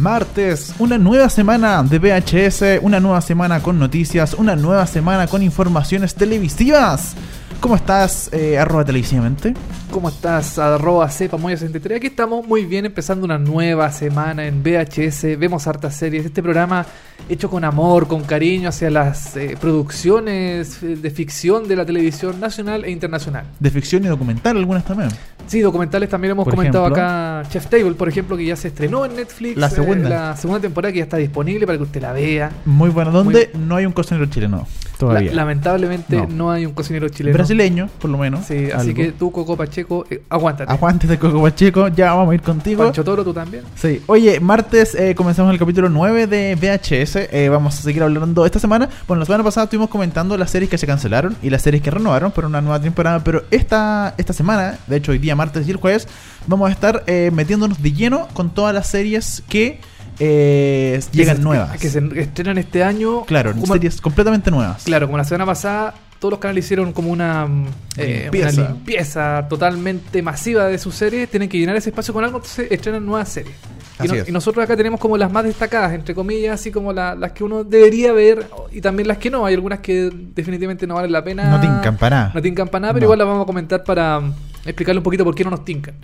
[0.00, 5.42] Martes, una nueva semana de VHS, una nueva semana con noticias, una nueva semana con
[5.42, 7.14] informaciones televisivas.
[7.60, 9.52] ¿Cómo estás, eh, arroba televisivamente?
[9.90, 10.58] ¿Cómo estás?
[10.58, 11.98] Arroba cepa muy 63.
[11.98, 15.36] Aquí estamos muy bien, empezando una nueva semana en VHS.
[15.38, 16.24] Vemos hartas series.
[16.24, 16.86] Este programa
[17.28, 22.40] hecho con amor, con cariño hacia las eh, producciones eh, de ficción de la televisión
[22.40, 23.44] nacional e internacional.
[23.58, 25.10] De ficción y documental, algunas también.
[25.46, 27.02] Sí, documentales también hemos Por comentado ejemplo.
[27.02, 27.42] acá.
[27.50, 29.56] Chef Table, por ejemplo, que ya se estrenó en Netflix.
[29.56, 30.06] La segunda.
[30.06, 32.52] Eh, la segunda temporada que ya está disponible para que usted la vea.
[32.64, 33.10] Muy bueno.
[33.10, 34.66] ¿Dónde no hay un cocinero chileno?
[34.98, 35.30] Todavía.
[35.30, 36.26] La- lamentablemente No.
[36.28, 36.50] no.
[36.52, 37.34] hay un cocinero chileno.
[37.34, 38.44] Brasileño, por lo menos.
[38.46, 40.70] Sí, así que tú, Coco Pacheco, eh, aguántate.
[40.70, 42.84] Aguante de Coco Pacheco, ya vamos a ir contigo.
[42.84, 43.64] Pancho Toro, tú también.
[43.76, 47.09] Sí, oye, martes eh, comenzamos el capítulo 9 de VHS.
[47.16, 48.88] Eh, vamos a seguir hablando esta semana.
[49.06, 51.90] Bueno, la semana pasada estuvimos comentando las series que se cancelaron y las series que
[51.90, 53.22] renovaron por una nueva temporada.
[53.24, 56.06] Pero esta, esta semana, de hecho, hoy día, martes y el jueves,
[56.46, 59.80] vamos a estar eh, metiéndonos de lleno con todas las series que
[60.18, 61.78] eh, llegan Que se- nuevas.
[61.80, 63.24] Que se estrenan este año.
[63.24, 64.82] Claro, como, series completamente nuevas.
[64.84, 67.48] Claro, como la semana pasada, todos los canales hicieron como una,
[67.96, 68.60] eh, Limpieza.
[68.60, 71.30] una limpieza totalmente masiva de sus series.
[71.30, 73.56] Tienen que llenar ese espacio con algo, entonces estrenan nuevas series.
[74.04, 77.32] Y, no- nosotros acá tenemos como las más destacadas, entre comillas, así como la- las
[77.32, 79.46] que uno debería ver y también las que no.
[79.46, 81.50] Hay algunas que definitivamente no valen la pena.
[81.50, 82.32] No tincan para nada.
[82.34, 83.06] No tincan para nada, pero No.
[83.06, 84.20] igual las vamos a comentar para
[84.64, 85.94] explicarle un poquito por qué no nos tincan.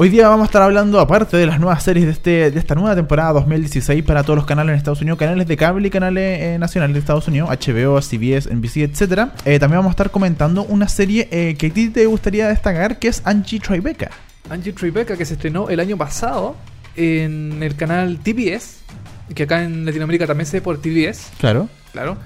[0.00, 2.76] Hoy día vamos a estar hablando, aparte de las nuevas series de, este, de esta
[2.76, 6.40] nueva temporada 2016 para todos los canales en Estados Unidos, canales de cable y canales
[6.40, 9.32] eh, nacionales de Estados Unidos, HBO, CBS, NBC, etcétera.
[9.44, 13.00] Eh, también vamos a estar comentando una serie eh, que a ti te gustaría destacar,
[13.00, 14.10] que es Angie Tribeca.
[14.48, 16.54] Angie Tribeca, que se estrenó el año pasado
[16.98, 18.78] en el canal TBS,
[19.34, 21.68] que acá en Latinoamérica también se ve por TBS, Claro.
[21.92, 22.16] claro.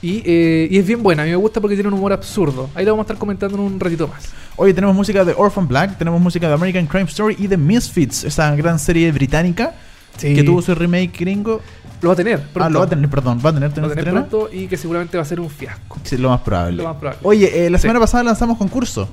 [0.00, 2.70] Y, eh, y es bien buena, a mí me gusta porque tiene un humor absurdo.
[2.74, 4.28] Ahí la vamos a estar comentando en un ratito más.
[4.56, 8.24] Hoy tenemos música de Orphan Black, tenemos música de American Crime Story y de Misfits,
[8.24, 9.74] esa gran serie británica
[10.16, 10.34] Sí.
[10.34, 11.60] que tuvo su remake gringo.
[12.00, 12.64] Lo va a tener, pronto.
[12.64, 14.66] Ah, lo va a tener, perdón, va a tener, Lo va a tener pronto y
[14.68, 15.98] que seguramente va a ser un fiasco.
[16.04, 16.76] Sí, lo más probable.
[16.76, 17.20] Lo más probable.
[17.24, 17.82] Oye, eh, la Sí.
[17.82, 19.08] semana pasada lanzamos concurso.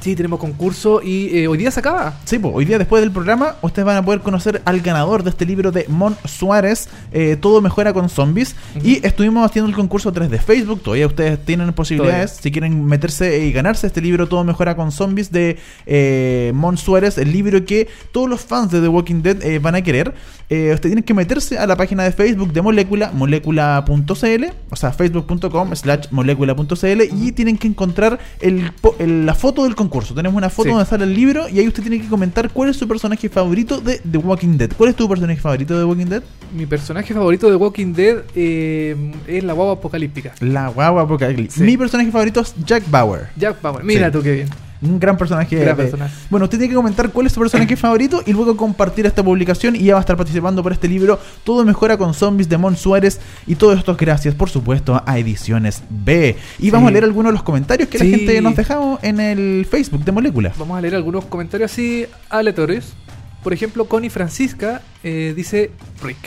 [0.00, 2.14] Sí, tenemos concurso y eh, hoy día se acaba.
[2.24, 5.28] Sí, pues, hoy día después del programa ustedes van a poder conocer al ganador de
[5.30, 8.56] este libro de Mon Suárez, eh, Todo mejora con zombies.
[8.82, 12.42] Y estuvimos haciendo el concurso a través de Facebook, todavía ustedes tienen posibilidades, Todavía.
[12.42, 17.18] si quieren meterse y ganarse este libro, Todo mejora con zombies de eh, Mon Suárez,
[17.18, 20.14] el libro que todos los fans de The Walking Dead eh, van a querer.
[20.48, 24.92] Eh, ustedes tienen que meterse a la página de Facebook de Molécula, molécula.cl, o sea,
[24.92, 29.89] facebook.com slash molécula.cl y tienen que encontrar el, el- la foto del concurso.
[30.14, 30.70] Tenemos una foto Sí.
[30.70, 33.80] donde sale el libro y ahí usted tiene que comentar cuál es su personaje favorito
[33.80, 34.70] de The Walking Dead.
[34.76, 36.22] ¿Cuál es tu personaje favorito de The Walking Dead?
[36.54, 40.32] Mi personaje favorito de Walking Dead eh, es la guagua apocalíptica.
[40.40, 41.54] La guagua Apocalipsis.
[41.58, 41.62] Sí.
[41.64, 43.28] Mi personaje favorito es Jack Bauer.
[43.36, 43.84] Jack Bauer.
[43.84, 44.12] Mira Sí.
[44.12, 44.48] tú qué bien.
[44.82, 45.56] Un gran personaje.
[45.56, 46.14] Gran de- personaje.
[46.30, 49.76] Bueno, usted tiene que comentar cuál es su personaje favorito y luego compartir esta publicación
[49.76, 51.18] y ya va a estar participando por este libro.
[51.44, 55.82] Todo mejora con zombies de Mon Suárez y todo esto gracias, por supuesto, a Ediciones
[55.90, 56.36] B.
[56.58, 56.70] Y Sí.
[56.70, 60.04] vamos a leer algunos de los comentarios que la gente nos dejó en el Facebook
[60.04, 60.52] de Molécula.
[60.58, 62.94] Vamos a leer algunos comentarios así aleatorios.
[63.42, 65.70] Por ejemplo, Connie Francisca eh, dice
[66.02, 66.18] Rick.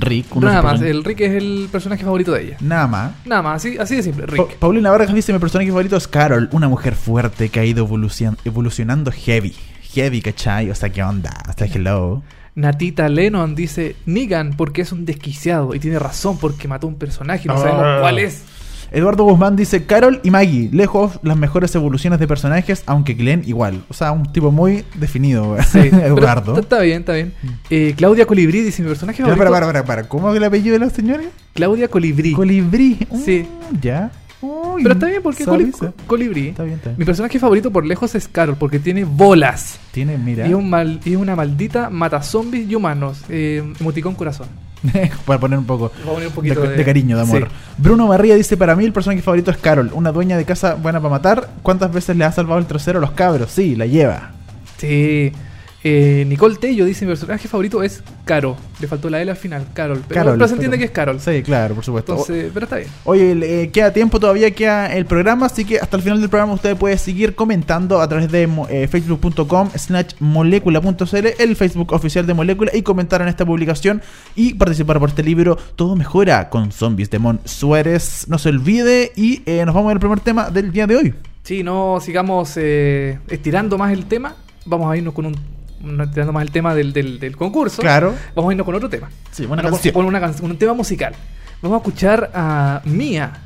[0.00, 2.56] Rick, uno Nada más, el Rick es el personaje favorito de ella.
[2.60, 3.12] Nada más.
[3.24, 4.56] Nada más, así, así de simple, Pa- Rick.
[4.58, 8.36] Paulina Vargas dice: Mi personaje favorito es Carol, una mujer fuerte que ha ido evolucion-
[8.44, 9.54] evolucionando heavy.
[9.94, 10.70] Heavy, ¿cachai?
[10.70, 11.32] O sea, ¿qué onda?
[11.48, 12.22] O sea, hello.
[12.54, 17.42] Natita Lennon dice Negan porque es un desquiciado y tiene razón porque mató un personaje
[17.44, 17.58] y no Ah.
[17.58, 18.42] sabemos cuál es.
[18.92, 23.84] Eduardo Guzmán dice Carol y Maggie, lejos las mejores evoluciones de personajes, aunque Glenn igual.
[23.88, 26.58] O sea, un tipo muy definido, Sí, Eduardo.
[26.58, 27.32] Está bien, está bien.
[27.70, 29.38] Eh, Claudia Colibrí dice mi personaje favorito.
[29.38, 30.08] para, para, para, para.
[30.08, 31.22] ¿Cómo es el apellido de la señora?
[31.54, 32.32] Claudia Colibrí.
[32.32, 32.98] Colibrí.
[33.10, 33.46] Mm, Sí.
[33.80, 34.10] Ya.
[34.42, 35.72] Uy, pero está bien porque coli-.
[36.06, 36.48] Colibrí.
[36.48, 36.98] Está bien, está bien.
[36.98, 39.78] Mi personaje favorito por lejos es Carol porque tiene bolas.
[39.92, 40.46] Tiene, mira.
[40.46, 43.22] Y, un mal, y una maldita mata zombies y humanos.
[43.30, 44.46] Eh, emoticón corazón.
[45.26, 47.48] para poner un poco poner un de, cariño, de amor.
[47.48, 47.56] Sí.
[47.78, 51.00] Bruno Barría dice: Para mí, el personaje favorito es Carol, una dueña de casa buena
[51.00, 51.50] para matar.
[51.62, 53.50] ¿Cuántas veces le ha salvado el trasero a los cabros?
[53.50, 54.32] Sí, la lleva.
[54.78, 55.32] Sí.
[55.88, 58.56] Eh, Nicole Tello dice: Mi personaje favorito es Caro.
[58.80, 60.02] Le faltó la L al final, Carol.
[60.08, 61.20] Pero, Carol, pero se entiende pero- que es Carol.
[61.20, 62.10] Sí, claro, por supuesto.
[62.12, 62.88] Entonces, pero está bien.
[63.04, 66.54] Oye, eh, queda tiempo todavía, queda el programa, así que hasta el final del programa
[66.54, 72.34] usted puede seguir comentando a través de eh, facebook.com slash molecula.cl, el Facebook oficial de
[72.34, 74.02] Molécula, y comentar en esta publicación
[74.34, 78.26] y participar por este libro Todo mejora con zombies de Mon Suárez.
[78.26, 81.14] No se olvide y eh, nos vamos al primer tema del día de hoy.
[81.44, 84.34] Sí, no sigamos estirando más el tema.
[84.64, 85.55] Vamos a irnos con un.
[85.80, 87.82] No estirando más el tema del, del, del concurso.
[87.82, 88.14] Claro.
[88.34, 89.08] Vamos a irnos con otro tema.
[89.30, 89.94] Sí, buena Una- canción.
[89.94, 91.14] Con una can- un tema musical.
[91.62, 93.42] Vamos a escuchar a Mia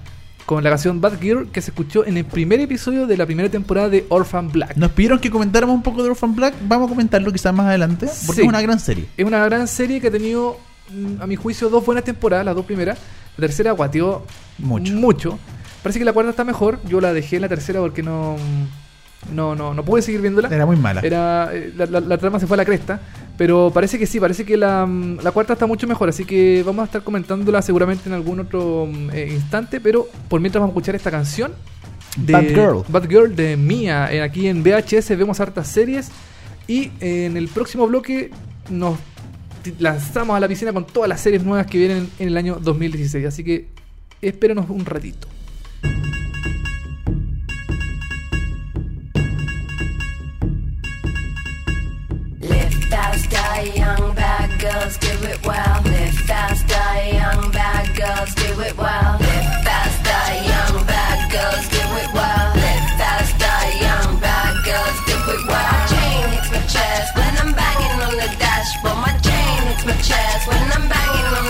[0.47, 3.49] con la canción Bad Girl que se escuchó en el primer episodio de la primera
[3.49, 4.77] temporada de Orphan Black.
[4.77, 8.07] Nos pidieron que comentáramos un poco de Orphan Black, vamos a comentarlo quizás más adelante,
[8.27, 8.47] porque Sí.
[8.47, 9.07] es una gran serie.
[9.17, 10.59] Es una gran serie que ha tenido,
[10.93, 12.99] mm, a mi juicio, dos buenas temporadas, las dos primeras.
[13.37, 14.27] La tercera guateó
[14.59, 14.93] Mucho.
[14.95, 15.39] mucho.
[15.85, 16.81] Parece que la cuarta está mejor.
[16.85, 18.37] Yo la dejé en la tercera porque no,
[19.35, 20.49] no, no, no pude seguir viéndola.
[20.49, 21.01] Era muy mala.
[21.03, 23.01] Era, eh, la, la- la trama se fue a la cresta.
[23.37, 26.09] Pero parece que sí, parece que la, mm, la cuarta está mucho mejor.
[26.09, 29.81] Así que vamos a estar comentándola seguramente en algún otro mm, eh, instante.
[29.81, 31.53] Pero por mientras vamos a escuchar esta canción.
[32.17, 32.83] De Bad Girl.
[32.89, 34.13] Bad Girl de Mia.
[34.13, 36.11] Eh, aquí en VHS vemos hartas series.
[36.67, 38.31] Y en el próximo bloque
[38.69, 38.99] nos
[39.79, 43.27] lanzamos a la piscina con todas las series nuevas que vienen en el año 2016.
[43.27, 43.69] Así que
[44.23, 45.29] espérenos un ratito.
[53.61, 55.83] Die young, bad girls do it well.
[55.85, 59.13] Live fast, die young, bad girls do it well.
[59.21, 62.47] Live fast, die young, bad girls do it well.
[62.57, 65.73] Live fast, die young, bad girls do it well.
[65.73, 68.99] My chain hits my chest when I'm banging on the dashboard.
[69.05, 71.50] My chain hits my chest when I'm banging on the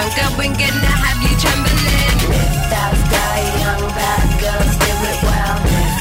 [0.00, 2.16] to where I'm going, gonna have you trembling.
[2.72, 5.56] Fast, die young, bad girls do it well.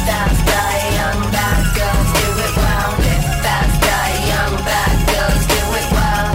[0.08, 2.92] Fast, die young, bad girls do it well.
[3.44, 6.28] Fast, die young, bad girls do it well.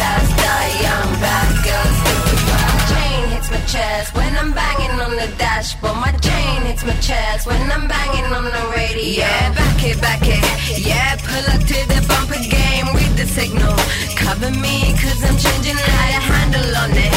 [0.00, 2.76] Fast, die young, bad girls do it well.
[2.88, 5.96] Chain hits my chest when I'm banging on the dashboard.
[6.00, 9.28] My chain hits my chest when I'm banging on the radio.
[9.28, 10.40] Yeah, back it, back it.
[10.78, 12.86] Yeah, pull up to the bumper game.
[12.96, 13.76] Read the signal.
[14.16, 17.09] Cover me, cause I'm changing how to handle on it.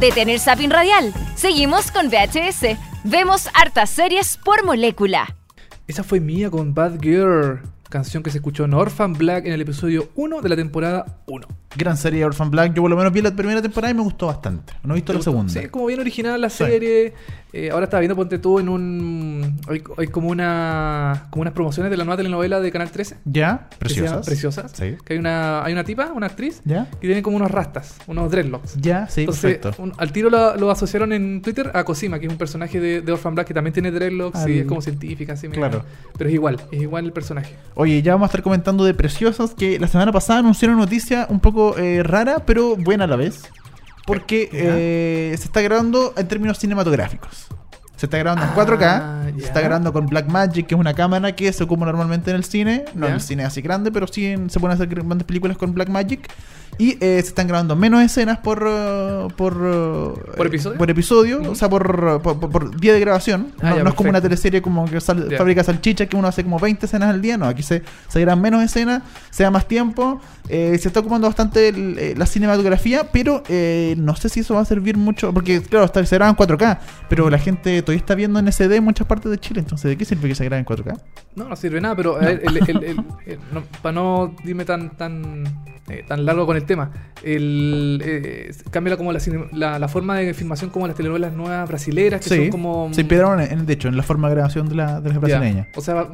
[0.00, 1.12] Detener Zapping Radial.
[1.34, 2.78] Seguimos con VHS.
[3.04, 5.36] Vemos hartas series por molécula.
[5.86, 9.60] Esa fue mía con Bad Girl, canción que se escuchó en Orphan Black en el
[9.60, 11.46] episodio 1 de la temporada 1.
[11.76, 12.74] Gran serie Orphan Black.
[12.74, 14.72] Yo por lo menos vi la primera temporada y me gustó bastante.
[14.82, 15.52] No he visto la segunda.
[15.52, 16.64] Sí, como bien original la Sí.
[16.64, 17.14] serie.
[17.52, 19.60] Eh, ahora estaba viendo, ponte tú en un.
[19.68, 23.16] Hay, hay como una como unas promociones de la nueva telenovela de Canal 13.
[23.24, 23.68] ¿Ya?
[23.78, 24.24] Preciosas.
[24.26, 24.72] Preciosas.
[24.72, 24.94] Sí.
[25.04, 26.88] Que hay una, hay una tipa, una actriz, ¿Ya?
[27.00, 28.76] que tiene como unos rastas, unos dreadlocks.
[28.80, 29.82] Ya, sí, Entonces, perfecto.
[29.82, 33.00] un- al tiro lo, lo asociaron en Twitter a Cosima, que es un personaje de,
[33.00, 35.84] de Orphan Black que también tiene dreadlocks Al- y es como científica, así Claro.
[36.16, 37.56] Pero es igual, es igual el personaje.
[37.74, 41.40] Oye, ya vamos a estar comentando de Preciosas, que la semana pasada anunciaron noticia un
[41.40, 43.42] poco eh, rara, pero buena a la vez.
[44.06, 47.46] Porque eh, se está grabando en términos cinematográficos.
[47.96, 49.46] Se está grabando en Ah, 4K, se ya.
[49.46, 52.86] está grabando con Blackmagic, que es una cámara que se ocupa normalmente en el cine,
[52.94, 53.14] no en Ya.
[53.16, 56.28] el cine así grande, pero sí en- se pueden hacer grandes películas con Blackmagic.
[56.78, 60.78] Y eh, se están grabando menos escenas por uh, por, uh, ¿Por episodio?
[60.78, 63.48] por episodio, o sea, por, por, por- día de grabación.
[63.60, 65.36] Ah, no, ya, no es como una teleserie como que sal- Ya.
[65.36, 67.36] fabrica salchichas que uno hace como 20 escenas al día.
[67.36, 70.22] No, aquí se, se graban menos escenas, se da más tiempo.
[70.50, 74.54] Eh, se está ocupando bastante el- eh, la cinematografía, pero eh, no sé si eso
[74.54, 75.32] va a servir mucho.
[75.32, 76.78] Porque, claro, está, se graba en 4K,
[77.08, 79.60] pero la gente todavía está viendo en SD en muchas partes de Chile.
[79.60, 80.98] Entonces, ¿de qué sirve que se grabe en 4K?
[81.36, 82.18] No, no sirve nada, pero
[83.52, 85.44] no, para no dime tan tan
[86.06, 86.92] tan largo con el tema,
[87.24, 92.20] el, cambia como la, cine- la, la forma de filmación como las telenovelas nuevas brasileras,
[92.20, 92.90] que Sí, son como...
[92.94, 95.18] se inspiraron, en, de hecho, en la forma de grabación de, la, de las Ya.
[95.38, 95.66] brasileñas.
[95.74, 96.06] O sea,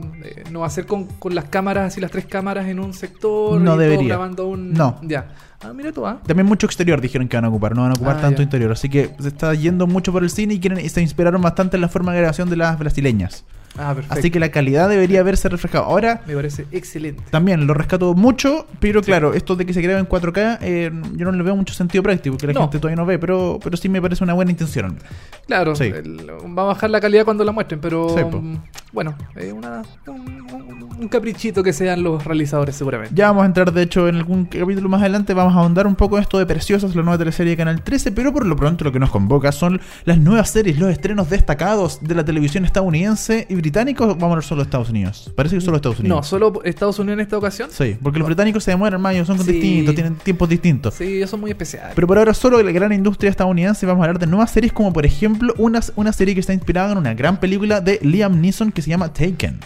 [0.50, 3.61] no va a ser con, con las cámaras, así las tres cámaras en un sector.
[3.61, 4.09] No y todo debería.
[4.35, 4.73] Un...
[4.73, 4.99] No.
[5.02, 5.26] Ya.
[5.62, 6.18] Ah, mira tú, ah.
[6.26, 8.42] También mucho exterior dijeron que van a ocupar, no van a ocupar Ah, tanto ya.
[8.45, 8.73] interior.
[8.73, 11.76] Así que se está yendo mucho por el cine y quieren y se inspiraron bastante
[11.76, 13.45] en la forma de grabación de las brasileñas.
[13.78, 14.18] Ah, perfecto.
[14.18, 15.85] Así que la calidad debería haberse reflejado.
[15.85, 17.23] Ahora, Me parece excelente.
[17.30, 21.25] también lo rescato mucho, pero claro, esto de que se grabe en 4K, eh, yo
[21.26, 22.61] no le veo mucho sentido práctico, porque la No.
[22.62, 24.99] gente todavía no ve, pero, pero sí me parece una buena intención.
[25.47, 25.85] Claro, Sí.
[25.85, 28.56] el- va a bajar la calidad cuando la muestren, pero Sí, mm,
[28.92, 33.14] bueno, es una, un, un- un caprichito que sean los realizadores seguramente.
[33.14, 35.95] Ya vamos a entrar, de hecho, en algún capítulo más adelante, vamos a ahondar un
[35.95, 38.85] poco en esto de Preciosas, la nueva teleserie de Canal 13, pero por lo pronto
[38.85, 43.47] lo que nos convoca son las nuevas series, los estrenos destacados de la televisión estadounidense
[43.50, 45.30] y británica, o vamos a hablar solo de Estados Unidos.
[45.35, 46.16] Parece que solo Estados Unidos.
[46.16, 47.68] No, solo Estados Unidos en esta ocasión.
[47.73, 49.52] Sí, porque los británicos se demoran ellos son Sí.
[49.52, 50.94] distintos, tienen tiempos distintos.
[50.94, 51.92] Sí, ellos son muy especiales.
[51.94, 54.92] Pero por ahora solo la gran industria estadounidense vamos a hablar de nuevas series como
[54.92, 58.73] por ejemplo una, una serie que está inspirada en una gran película de Liam Neeson
[58.73, 59.58] que se llama Taken.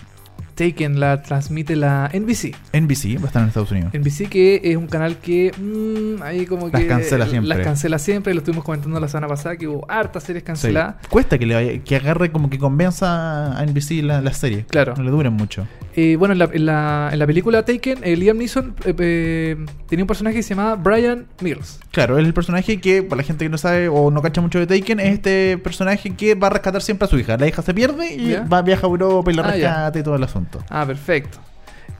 [0.60, 2.54] Taken la transmite la NBC.
[2.74, 3.92] NBC va a estar en Estados Unidos.
[3.94, 7.48] NBC que es un canal que mm, ahí como Las que cancela siempre.
[7.48, 10.46] Las cancela siempre, lo estuvimos comentando la semana pasada que hubo hartas series Sí.
[10.46, 10.96] canceladas.
[11.08, 14.66] Cuesta que le vaya- que agarre como que convenza a NBC la, la serie.
[14.68, 14.94] Claro.
[14.98, 15.66] No le duren mucho.
[15.96, 19.56] Eh, bueno, en la, en, la, en la película Taken, eh, Liam Neeson eh, eh,
[19.88, 21.80] tenía un personaje que se llamaba Brian Mills.
[21.90, 24.58] Claro, es el personaje que, para la gente que no sabe o no cacha mucho
[24.64, 27.36] de Taken, es este personaje que va a rescatar siempre a su hija.
[27.38, 30.14] La hija se pierde y va viaja a Europa y la Ah, rescata y todo
[30.14, 30.49] el asunto.
[30.68, 31.38] Ah, perfecto.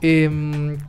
[0.03, 0.29] Eh,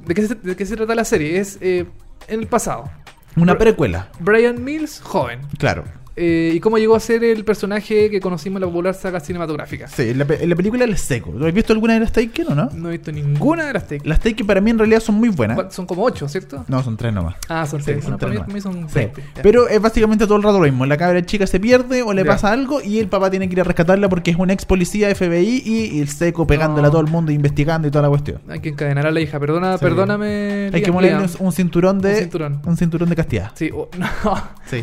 [0.05, 1.39] ¿de, qué se, de qué se trata la serie?
[1.39, 1.85] Es eh,
[2.27, 2.89] en el pasado.
[3.35, 5.41] Una precuela, Brian Mills, joven.
[5.57, 5.83] claro.
[6.15, 9.87] Eh, ¿Y cómo llegó a ser el personaje que conocimos en la popular saga cinematográfica?
[9.87, 11.31] Sí, en la, en la película El Seco.
[11.35, 12.69] ¿Lo has visto alguna de las Taken o no?
[12.73, 14.09] No he visto ninguna de las Taken.
[14.09, 15.73] Las Taken para mí en realidad son muy buenas.
[15.73, 16.65] Son como ocho, ¿cierto?
[16.67, 17.35] No, son tres nomás.
[17.47, 18.03] Ah, son Sí, seis.
[18.03, 18.95] son Bueno, para, tres mí, para mí son Sí.
[18.95, 19.21] 20.
[19.37, 19.41] Ya.
[19.41, 20.85] Pero es básicamente todo el rato lo mismo.
[20.85, 22.27] La cabra chica se pierde o le Ya.
[22.31, 25.09] pasa algo y el papá tiene que ir a rescatarla porque es un ex policía
[25.15, 26.87] FBI y, y el seco pegándole No.
[26.89, 28.41] a todo el mundo, investigando y toda la cuestión.
[28.49, 29.39] Hay que encadenar a la hija.
[29.39, 29.85] Perdona, Sí.
[29.85, 30.69] perdóname.
[30.73, 32.61] Hay que ponerle un, un cinturón de Un cinturón.
[32.65, 33.51] un cinturón de castidad.
[33.55, 34.07] Sí, o- no.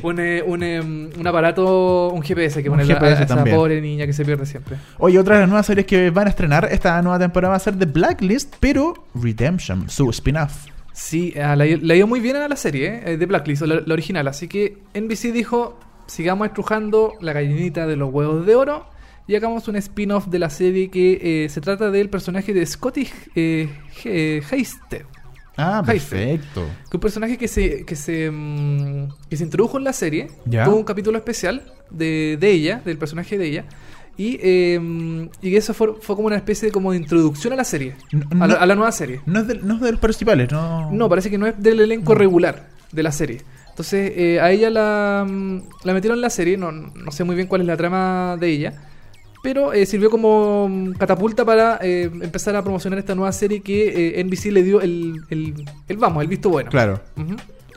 [0.02, 0.80] Un, eh, un, eh,
[1.18, 3.56] un aparato, un GPS que Un pone GPS a esa también.
[3.56, 4.76] pobre niña que se pierde siempre.
[4.98, 7.60] Oye, otra de las nuevas series que van a estrenar esta nueva temporada va a
[7.60, 10.66] ser The Blacklist, pero Redemption, su spin-off.
[10.92, 14.26] Sí, le ha ido muy bien a la serie eh, de Blacklist, la, la original.
[14.28, 18.86] Así que NBC dijo: sigamos estrujando la gallinita de los huevos de oro.
[19.28, 23.06] Y hagamos un spin-off de la serie que eh, se trata del personaje de Scotty
[23.34, 23.68] eh,
[24.02, 25.02] He- Hasted.
[25.58, 26.64] Ah, perfecto.
[26.90, 30.28] Que un personaje que se, que se, mm, que se introdujo en la serie.
[30.46, 30.64] Ya.
[30.64, 33.64] Tuvo un capítulo especial de, de ella, del personaje de ella.
[34.16, 37.64] Y, eh, y eso fue, fue como una especie de, como de introducción a la
[37.64, 37.94] serie.
[38.12, 39.20] No- a, la, no- a la nueva serie.
[39.26, 40.90] No es, de, no es de los principales, no.
[40.90, 43.42] No, parece que no es del elenco regular de la serie.
[43.70, 46.56] Entonces, eh, a ella la, mm, la metieron en la serie.
[46.56, 48.74] No, no sé muy bien cuál es la trama de ella.
[49.42, 54.18] Pero eh, sirvió como mm, catapulta para eh, empezar a promocionar esta nueva serie que
[54.18, 55.54] eh, NBC le dio el, el,
[55.88, 56.70] el vamos, el visto bueno.
[56.70, 57.00] Claro.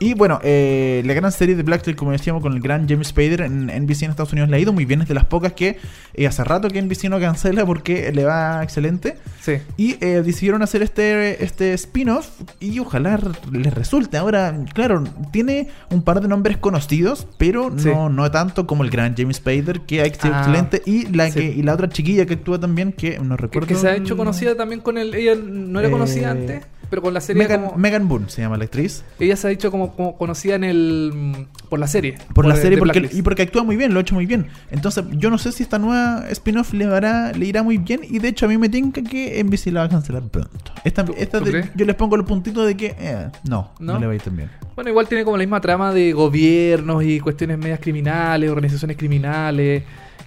[0.02, 3.06] Y bueno, eh, la gran serie de Black Tail, como decíamos, con el gran James
[3.08, 5.00] Spader en NBC en Estados Unidos le ha ido muy bien.
[5.02, 5.76] Es de las pocas que
[6.14, 9.16] eh, hace rato que NBC no cancela porque le va excelente.
[9.40, 9.58] Sí.
[9.76, 12.28] Y eh, decidieron hacer este, este spin-off
[12.58, 13.18] y ojalá
[13.52, 14.16] les resulte.
[14.16, 17.88] Ahora, claro, tiene un par de nombres conocidos, pero Sí.
[17.88, 20.82] no, no tanto como el gran James Spader, que ha sido Ah, excelente.
[20.84, 21.34] Y la, sí.
[21.38, 23.68] que, y la otra chiquilla que actúa también, que no recuerdo.
[23.68, 25.14] que se ha hecho conocida también con el.
[25.14, 27.42] Ella no era Eh, conocida antes, pero con la serie.
[27.42, 29.02] Megan, como- Megan Boone se llama la actriz.
[29.18, 31.46] ella se ha hecho como, como conocida en el.
[31.70, 32.16] por la serie.
[32.34, 33.18] Por la de- serie de porque, Blacklist.
[33.18, 34.48] y porque actúa muy bien, lo ha hecho muy bien.
[34.70, 38.00] Entonces, yo no sé si esta nueva spin-off le, hará- le irá muy bien.
[38.06, 40.72] Y de hecho, a mí me tinca que NBC la va a cancelar pronto.
[40.84, 41.70] Esta, ¿Tú- esta tú de- crees?
[41.74, 43.98] yo les pongo el puntito de que eh, no, no, ¿No?
[43.98, 44.50] le va a ir tan bien.
[44.74, 49.82] Bueno, igual tiene como la misma trama de gobiernos y cuestiones medias criminales, organizaciones criminales.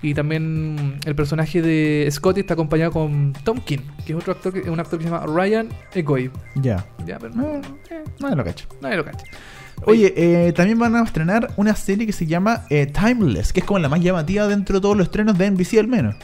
[0.06, 4.54] Y también el personaje de Scotty está acompañado con Tom King, que es otro actor,
[4.54, 6.30] que, un actor que se llama Ryan Egoy.
[6.54, 6.86] Ya.
[7.08, 7.56] Ya, pero no,
[7.90, 8.68] eh, No me lo cacho.
[8.82, 9.26] nadie lo cacha.
[9.86, 13.66] Oye, eh, también van a estrenar una serie que se llama eh, Timeless, que es
[13.66, 16.16] como la más llamativa dentro de todos los estrenos de NBC al menos.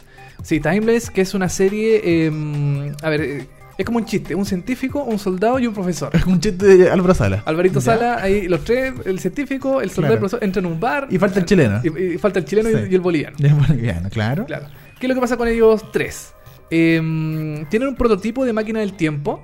[0.44, 2.02] Sí, Timeless, que es una serie.
[2.04, 3.48] eh, a ver, eh,
[3.82, 6.10] es como un chiste: un científico, un soldado y un profesor.
[6.16, 7.44] Es un chiste de Álvaro Sala.
[7.46, 7.82] Alvarito Ya.
[7.82, 11.08] Sala, ahí los tres, el científico, el soldado y el profesor, entran a un bar.
[11.10, 11.82] Y falta el chileno.
[11.84, 12.80] Y, y falta el chileno y- Sí.
[12.92, 13.36] y el boliviano.
[13.40, 14.46] De boliviano, claro.
[14.46, 14.66] Claro.
[15.00, 16.34] ¿Qué es lo que pasa con ellos tres?
[16.70, 19.44] Eh, tienen un prototipo de máquina del tiempo.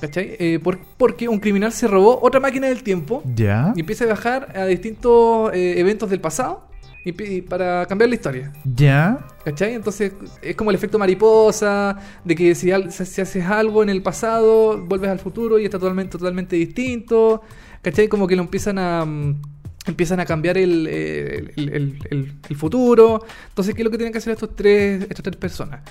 [0.00, 0.36] ¿Cachai?
[0.38, 3.72] Eh, por- porque un criminal se robó otra máquina del tiempo Ya.
[3.74, 6.68] y empieza a viajar a distintos eh, eventos del pasado
[7.14, 8.52] y para cambiar la historia.
[8.74, 9.26] Ya.
[9.44, 9.74] ¿Cachai?
[9.74, 14.02] Entonces es como el efecto mariposa, de que si, al- si haces algo en el
[14.02, 17.42] pasado, vuelves al futuro y está totalmente, totalmente distinto.
[17.82, 18.08] ¿Cachai?
[18.08, 19.04] Como que lo empiezan a...
[19.04, 19.42] mm,
[19.86, 23.24] Empiezan a cambiar el, eh, el- el- el- el futuro.
[23.50, 25.82] Entonces, ¿qué es lo que tienen que hacer estos tres, estas tres personas?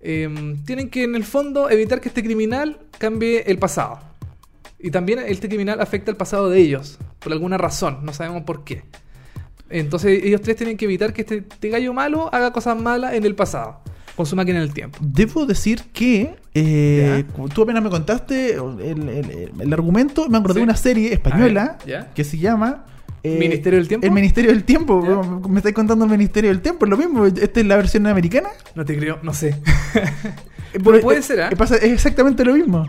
[0.00, 3.98] Eh, tienen que, en el fondo, evitar que este criminal cambie el pasado.
[4.78, 8.62] Y también este criminal afecta el pasado de ellos, por alguna razón, no sabemos por
[8.62, 8.84] qué.
[9.70, 13.24] Entonces ellos tres tienen que evitar que este, este gallo malo haga cosas malas en
[13.24, 13.80] el pasado,
[14.16, 14.98] con su máquina del tiempo.
[15.00, 20.54] Debo decir que eh, como tú apenas me contaste el, el- el argumento, me acordé
[20.54, 20.58] Sí.
[20.60, 21.78] de una serie española
[22.14, 22.84] que se llama
[23.22, 24.06] eh, ¿Ministerio del Tiempo?
[24.06, 25.04] El Ministerio del Tiempo.
[25.06, 25.48] ¿Ya?
[25.48, 27.26] Me estáis contando el Ministerio del Tiempo, es lo mismo.
[27.26, 28.48] Esta es la versión americana.
[28.74, 29.56] No te creo, no sé.
[30.72, 32.86] Eh, Puede- ser, eh, pasa- es exactamente lo mismo.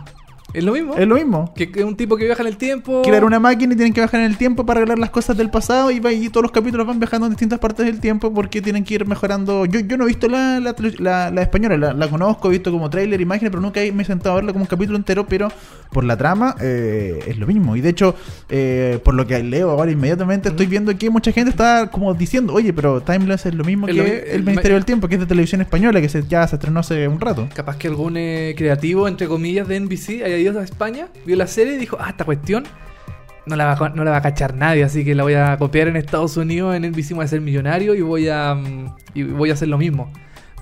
[0.54, 0.94] ¿Es lo mismo?
[0.96, 1.52] Es lo mismo.
[1.56, 3.02] Que, que un tipo que viaja en el tiempo.
[3.02, 5.50] Crear una máquina y tienen que viajar en el tiempo para arreglar las cosas del
[5.50, 8.60] pasado y, va- y todos los capítulos van viajando en distintas partes del tiempo porque
[8.60, 9.64] tienen que ir mejorando.
[9.66, 12.70] Yo, yo no he visto la, la, la- la española, la, la conozco, he visto
[12.70, 15.48] como trailer, imágenes, pero nunca me he sentado a verla como un capítulo entero, pero
[15.90, 17.76] por la trama eh, es lo mismo.
[17.76, 18.14] Y de hecho,
[18.48, 22.52] eh, por lo que leo ahora inmediatamente, estoy viendo que mucha gente está como diciendo,
[22.54, 24.06] oye, pero Timeless es lo mismo Es que el
[24.42, 27.08] el Ministerio del Tiempo, que es de televisión española, que se, ya se estrenó hace
[27.08, 27.48] un rato.
[27.54, 31.46] Capaz que algún eh, creativo, entre comillas, de NBC haya ido a España, vio la
[31.46, 32.64] serie y dijo, ah, esta cuestión
[33.46, 35.56] no la, va a, no la va a cachar nadie, así que la voy a
[35.56, 39.22] copiar en Estados Unidos, en NBC voy a ser millonario y voy a, mm, y
[39.24, 40.12] voy a hacer lo mismo.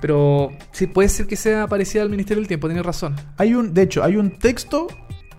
[0.00, 3.16] Pero sí, puede ser que sea parecida al Ministerio del Tiempo, tienes razón.
[3.36, 4.86] Hay un, de hecho, hay un texto.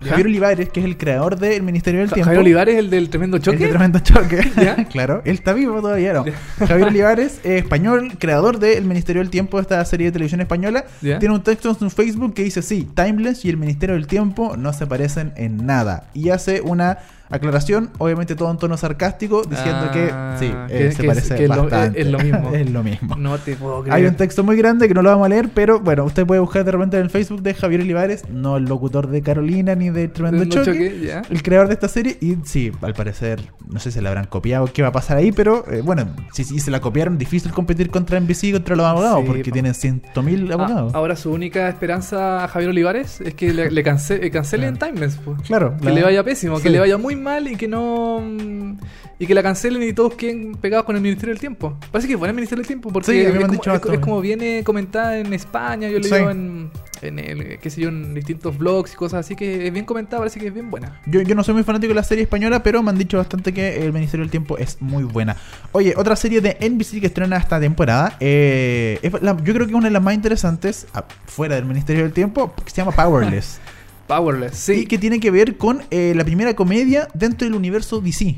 [0.08, 2.24] Javier Olivares, que es el creador del Ministerio del Tiempo.
[2.26, 3.58] Javier Olivares, el del tremendo El choque.
[3.58, 4.50] de tremendo choque.
[4.56, 4.84] ¿Ya?
[4.90, 6.24] claro, él está vivo todavía, ¿no?
[6.58, 11.18] Javier Olivares, eh, español, creador del Ministerio del Tiempo, esta serie de televisión española, ¿Ya?
[11.18, 14.56] tiene un texto en su Facebook que dice, sí, Timeless y el Ministerio del Tiempo
[14.56, 16.08] no se parecen en nada.
[16.14, 16.98] Y hace una
[17.32, 21.34] aclaración, obviamente todo en tono sarcástico, diciendo Ah, que sí, que- eh, se que parece
[21.34, 22.00] que es lo- bastante.
[22.00, 22.50] es lo mismo.
[22.54, 23.16] es lo mismo.
[23.16, 23.94] No te puedo creer.
[23.96, 26.40] Hay un texto muy grande que no lo vamos a leer, pero bueno, usted puede
[26.40, 29.90] buscar de repente en el Facebook de Javier Olivares, no el locutor de Carolina ni
[29.90, 32.16] de Tremendo Choque, el creador de esta serie.
[32.20, 35.32] Y sí, al parecer, no sé si la habrán copiado, qué va a pasar ahí,
[35.32, 38.86] pero eh, bueno, si, si se la copiaron, difícil competir contra NBC y contra los
[38.86, 39.52] abogados, Sí, porque po.
[39.52, 40.94] tienen 100.000 Ah, abogados.
[40.94, 45.16] ahora su única esperanza a Javier Olivares es que le, le cance- eh, cancelen Timeless.
[45.24, 45.40] pues.
[45.42, 46.62] claro, Que le vaya pésimo, sí.
[46.64, 48.20] que le vaya muy mal y que no.
[48.20, 48.76] mm,
[49.18, 51.76] Y que la cancelen y todos queden pegados con el Ministerio del Tiempo.
[51.92, 53.92] Parece que es bueno el Ministerio del Tiempo porque Sí, es, como, dicho es- harto.
[53.92, 55.88] es como viene comentada en España.
[55.88, 56.10] Yo Sí.
[56.10, 56.70] leo en,
[57.02, 60.18] en el, qué sé yo, en distintos blogs y cosas así que es bien comentada,
[60.22, 61.00] parece que es bien buena.
[61.06, 63.52] Yo, yo no soy muy fanático de la serie española, pero me han dicho bastante
[63.54, 65.36] que el Ministerio del Tiempo es muy buena.
[65.70, 69.72] Oye, otra serie de NBC que estrena esta temporada, eh, es la- yo creo que
[69.72, 70.86] es una de las más interesantes,
[71.26, 73.60] fuera del Ministerio del Tiempo, que se llama Powerless.
[74.16, 74.72] Powerless, sí.
[74.72, 78.36] Y que tiene que ver con eh, la primera comedia dentro del universo DC.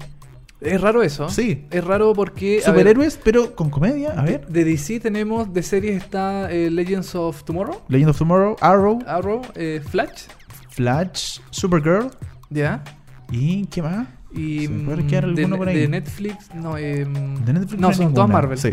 [0.60, 1.28] Es raro eso.
[1.28, 1.66] Sí.
[1.70, 2.56] Es raro porque.
[2.56, 4.12] ver, Superhéroes, pero con comedia.
[4.16, 4.46] A ver.
[4.46, 9.42] De DC tenemos, de series está eh, Legends of Tomorrow, Legend of Tomorrow, Arrow, Arrow,
[9.56, 10.22] eh, Flash,
[10.70, 12.10] Flash, Supergirl.
[12.50, 12.82] ya.
[13.30, 14.06] ¿Y qué más?
[14.34, 15.76] Y ¿Se me puede mm, quedar de, alguno por ahí?
[15.78, 17.04] de Netflix, no, eh,
[17.44, 18.58] De Netflix no, son todas Marvel.
[18.58, 18.72] Sí.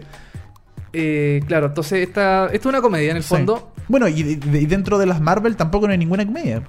[0.94, 3.30] Eh, claro, entonces esta, esto es una comedia en el Sí.
[3.30, 3.74] fondo.
[3.88, 6.64] Bueno, y, de- y dentro de las Marvel tampoco no hay ninguna comedia.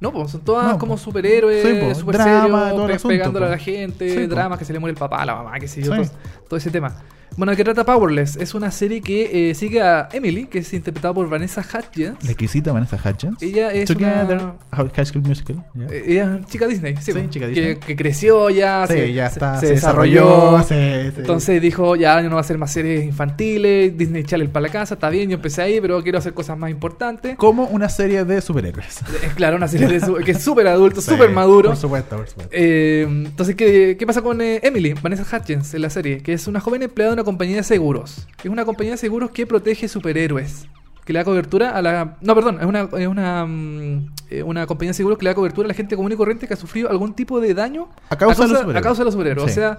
[0.00, 1.02] No, pues son todas No, como pues.
[1.02, 3.64] superhéroes, Sí, pues, super drama, serios, asunto, pegándole a la pues.
[3.64, 4.28] gente, Sí, pues.
[4.28, 6.02] dramas que se le muere el papá, la mamá, qué sé yo, Sí.
[6.02, 6.10] todo,
[6.48, 6.94] todo ese tema.
[7.36, 8.36] Bueno, ¿de qué trata Powerless?
[8.36, 12.16] Es una serie que eh, sigue a Emily, que es interpretada por Vanessa Hudgens.
[12.22, 13.42] La exquisita Vanessa Hudgens.
[13.42, 14.38] Ella es Together,
[14.70, 14.88] una...
[14.94, 15.64] High School Musical.
[15.90, 17.76] eh, Ella es chica Disney, sí, Sí, pues, chica Disney.
[17.76, 19.58] que creció ya, Sí, se, ya está.
[19.58, 20.60] se desarrolló.
[20.70, 24.72] Entonces dijo, ya yo no voy a hacer más series infantiles, Disney Channel para la
[24.72, 27.36] casa, está bien, yo empecé ahí, pero quiero hacer cosas más importantes.
[27.36, 29.00] como una serie de superhéroes.
[29.24, 31.70] Eh, Claro, una serie de su- que es súper adulto, súper maduro.
[31.70, 32.52] Por supuesto, por supuesto.
[32.54, 36.18] Eh, entonces, ¿qué, qué pasa con eh, Emily, Vanessa Hutchins, en la serie?
[36.18, 38.26] Que es una joven empleada de una compañía de seguros.
[38.42, 40.66] Es una compañía de seguros que protege superhéroes.
[41.04, 42.16] Que le da cobertura a la...
[42.22, 45.34] No, perdón, es una, es una, mm, eh, una compañía de seguros que le da
[45.34, 48.16] cobertura a la gente común y corriente que ha sufrido algún tipo de daño A
[48.16, 48.82] causa de los a superhéroes.
[48.82, 49.52] causa de los superhéroes.
[49.52, 49.60] Sí.
[49.60, 49.78] O sea,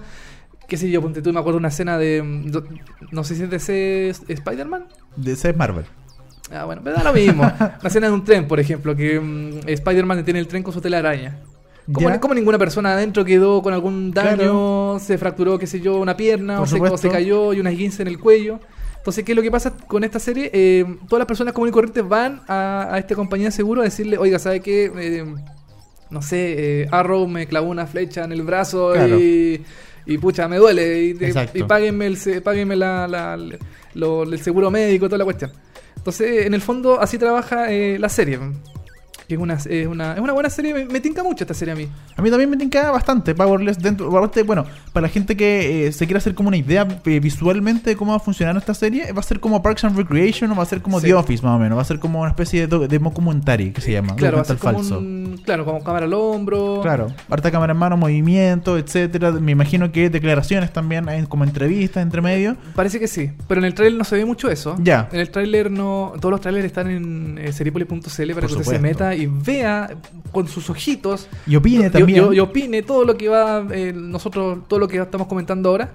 [0.68, 2.22] qué sé yo, ponte tú, me acuerdo una escena de...
[2.22, 2.50] mm,
[3.10, 4.84] No sé si es de ese Spider-Man.
[5.24, 5.84] Es Marvel.
[6.52, 7.42] Ah, bueno, me da lo mismo.
[7.58, 10.80] Una escena de un tren, por ejemplo, que mm, Spider-Man detiene el tren con su
[10.80, 11.40] telaraña.
[11.92, 14.98] Como, como ninguna persona adentro quedó con algún daño, Claro.
[15.00, 18.02] se fracturó, qué sé yo, una pierna, o se, o se cayó y una esguince
[18.02, 18.58] en el cuello.
[18.98, 20.50] Entonces, ¿qué es lo que pasa con esta serie?
[20.52, 23.84] Eh, todas las personas comunes y corrientes van a, a esta compañía de seguro a
[23.84, 24.90] decirle, oiga, ¿sabe qué?
[24.98, 25.24] Eh,
[26.10, 29.20] no sé, eh, Arrow me clavó una flecha en el brazo Claro.
[29.20, 29.62] y,
[30.06, 31.02] y pucha, me duele.
[31.04, 31.16] Y,
[31.54, 33.38] y páguenme, el, páguenme la, la-
[33.94, 35.52] lo- el seguro médico, toda la cuestión.
[35.96, 38.40] Entonces, en el fondo, así trabaja eh, la serie.
[39.28, 41.72] Que es una, es, una, es una buena serie, me, me tinca mucho esta serie
[41.72, 41.88] a mí.
[42.16, 44.10] A mí también me tinca bastante Powerless dentro.
[44.10, 47.96] Bueno, para la gente que eh, se quiere hacer como una idea eh, visualmente de
[47.96, 50.62] cómo va a funcionar esta serie, va a ser como Parks and Recreation o va
[50.62, 51.06] a ser como Sí.
[51.08, 51.76] The Office más o menos.
[51.76, 54.14] Va a ser como una especie de, de documentary que se llama.
[54.16, 54.98] Claro, va a ser como falso.
[54.98, 56.80] un, claro, como cámara al hombro.
[56.82, 59.32] Claro, harta cámara en mano, movimiento, etcétera.
[59.32, 62.56] Me imagino que declaraciones también, hay como entrevistas entre medio.
[62.74, 64.76] Parece que sí, pero en el trailer no se ve mucho eso.
[64.78, 65.08] Ya.
[65.12, 68.64] En el tráiler no, todos los trailers están en eh, seriepolis.cl para Por que usted
[68.64, 69.96] se meta y vea
[70.32, 72.32] con sus ojitos Y opine también.
[72.32, 75.94] Y, y opine todo lo que va eh, nosotros, todo lo que estamos comentando ahora.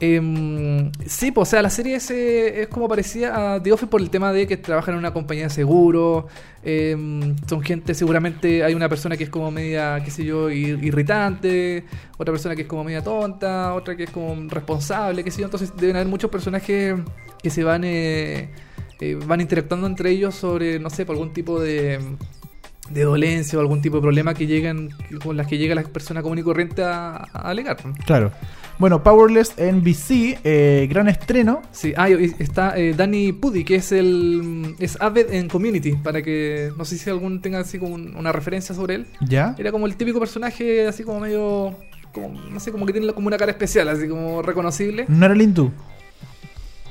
[0.00, 3.86] Em, sí, pues, o sea, la serie es, eh, es como parecía a The Office
[3.86, 6.26] por el tema de que trabajan en una compañía de seguro.
[6.64, 10.82] em, son gente, seguramente hay una persona que es como media, qué sé yo, ir-
[10.82, 11.84] irritante,
[12.18, 15.46] otra persona que es como media tonta, otra que es como responsable, qué sé yo.
[15.46, 16.94] Entonces deben haber muchos personajes
[17.42, 18.48] que se van, eh,
[19.26, 21.98] van interactuando entre ellos sobre, no sé, por algún tipo de
[22.92, 24.90] de dolencia o algún tipo de problema que llegan
[25.22, 27.76] con las que llega la persona común y corriente a, a alegar.
[28.06, 28.32] Claro.
[28.78, 31.62] Bueno, Powerless NBC, eh, gran estreno.
[31.72, 36.22] Sí, ah, y está eh, Danny Pudi, que es el es Aved en Community, para
[36.22, 39.06] que no sé si algún tenga así como un- una referencia sobre él.
[39.20, 39.54] ¿Ya?
[39.58, 41.76] Era como el típico personaje así como medio
[42.12, 45.06] como no sé, como que tiene como una cara especial, así como reconocible.
[45.08, 45.70] No era el hindú.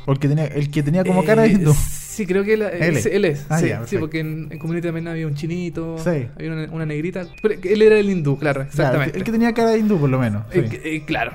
[0.06, 1.74] O el que tenía, el que tenía como cara de Eh, hindú.
[1.74, 3.04] Sí, creo que él, Él es.
[3.04, 3.46] sí, él es.
[3.50, 6.28] Ah, sí, sí, porque en, en Community también había un chinito, Sí.
[6.36, 7.26] había una, una negrita.
[7.42, 9.18] Pero él era el hindú, claro, exactamente.
[9.18, 10.44] el que tenía cara de hindú, por lo menos.
[10.52, 10.60] sí.
[10.60, 11.32] Eh, eh, claro.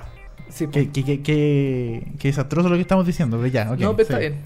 [0.49, 4.19] Sí, Que, que, que, que- desastroso lo que estamos diciendo, pero ya, no, pero está
[4.19, 4.37] bien.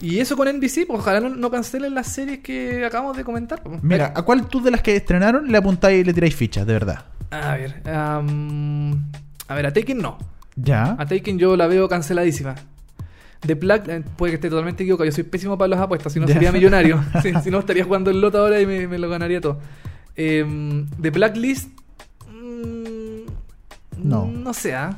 [0.00, 3.62] Y eso con NBC, pues ojalá no, no cancelen las series que acabamos de comentar.
[3.82, 6.72] Mira, ¿a cuál tú de las que estrenaron le apuntáis y le tiráis fichas, de
[6.72, 7.04] verdad?
[7.30, 10.18] A ver, a ver, a Taken no.
[10.56, 10.96] Ya.
[10.98, 12.54] A Taken yo la veo canceladísima.
[13.46, 15.04] The Black, eh, puede que esté totalmente equivocado.
[15.08, 17.02] Yo soy pésimo para las apuestas, si no sería millonario.
[17.42, 19.58] Si no, estaría jugando el loto ahora y me, me lo ganaría todo.
[20.16, 21.68] Em, The Blacklist.
[22.30, 23.26] mm,
[24.02, 24.26] No.
[24.26, 24.96] No sé, ¿ah?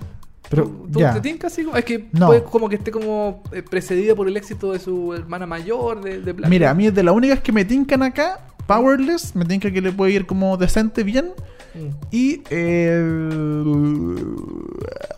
[0.48, 1.66] Pero, ¿Tú- te tinca así?
[1.74, 2.28] Es que No.
[2.28, 6.20] puede como que esté como eh, precedida por el éxito de su hermana mayor, de,
[6.20, 6.48] de Blacklist.
[6.50, 9.90] Mira, a mí de las únicas que me tincan acá, Powerless, me tinca que le
[9.92, 11.32] puede ir como decente, bien.
[11.74, 11.88] Mm.
[12.12, 12.42] Y.
[12.50, 13.02] Eh,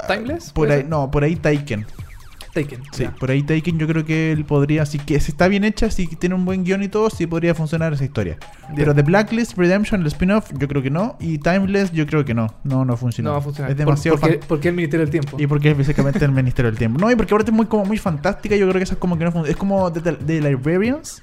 [0.09, 0.47] ¿Timeless?
[0.53, 0.89] Por ¿Puede ahí, ser?
[0.89, 1.87] no, por ahí Taken.
[2.63, 2.83] Taken.
[2.93, 3.15] Sí, ya.
[3.15, 6.07] por ahí Taken yo creo que él podría, si, que, si está bien hecha, si
[6.07, 8.39] tiene un buen guion y todo, sí podría funcionar esa historia.
[8.75, 11.17] Pero The Blacklist, Redemption, el spin-off, yo creo que no.
[11.21, 12.47] Y Timeless, yo creo que no.
[12.65, 13.31] No, no funciona.
[13.31, 13.71] No va a funcionar.
[13.71, 15.37] Es Por- demasiado porque, fan- porque el Ministerio del Tiempo.
[15.41, 16.99] Y porque es básicamente el Ministerio del Tiempo.
[17.01, 18.57] No, y porque ahora es muy, como muy fantástica.
[18.57, 19.51] Yo creo que esa es como que no funciona.
[19.51, 21.23] Es como The, The Librarians.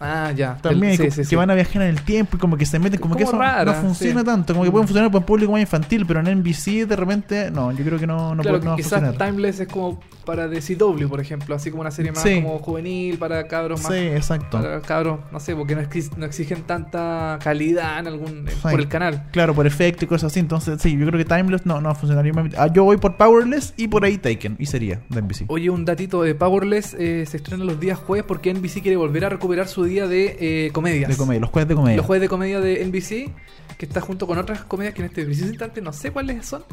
[0.00, 0.56] Ah, ya.
[0.62, 1.36] También, El- sí, sí, que sí.
[1.36, 3.64] van a viajar en el tiempo y como que se meten, como, que eso rara,
[3.64, 4.54] no funciona tanto.
[4.54, 7.70] Como que pueden funcionar para un público más infantil, pero en NBC de repente, no,
[7.72, 9.18] yo creo que no, no, claro, puede, no quizás funcionar.
[9.28, 13.46] Timeless es como para DCW, por ejemplo, así como una serie más como juvenil para
[13.46, 14.58] cabros más Sí, exacto.
[14.60, 19.24] para cabros, no sé, porque no, exigen tanta calidad en algún por el canal.
[19.32, 20.40] Claro, por efecto y cosas así.
[20.40, 22.24] Entonces, sí, yo creo que Timeless no, no va a funcionar.
[22.24, 24.56] Yo, me- ah, yo voy por Powerless y por ahí Taken.
[24.58, 25.44] Y sería de NBC.
[25.48, 29.24] Oye, un datito de Powerless eh, se estrena los días jueves porque NBC quiere volver
[29.24, 31.10] a recuperar su día de eh, comedias.
[31.10, 31.96] De comedia, los jueves de comedia.
[31.96, 35.24] Los jueves de comedia de NBC, que está junto con otras comedias que en este
[35.24, 36.64] preciso instante no sé cuáles son,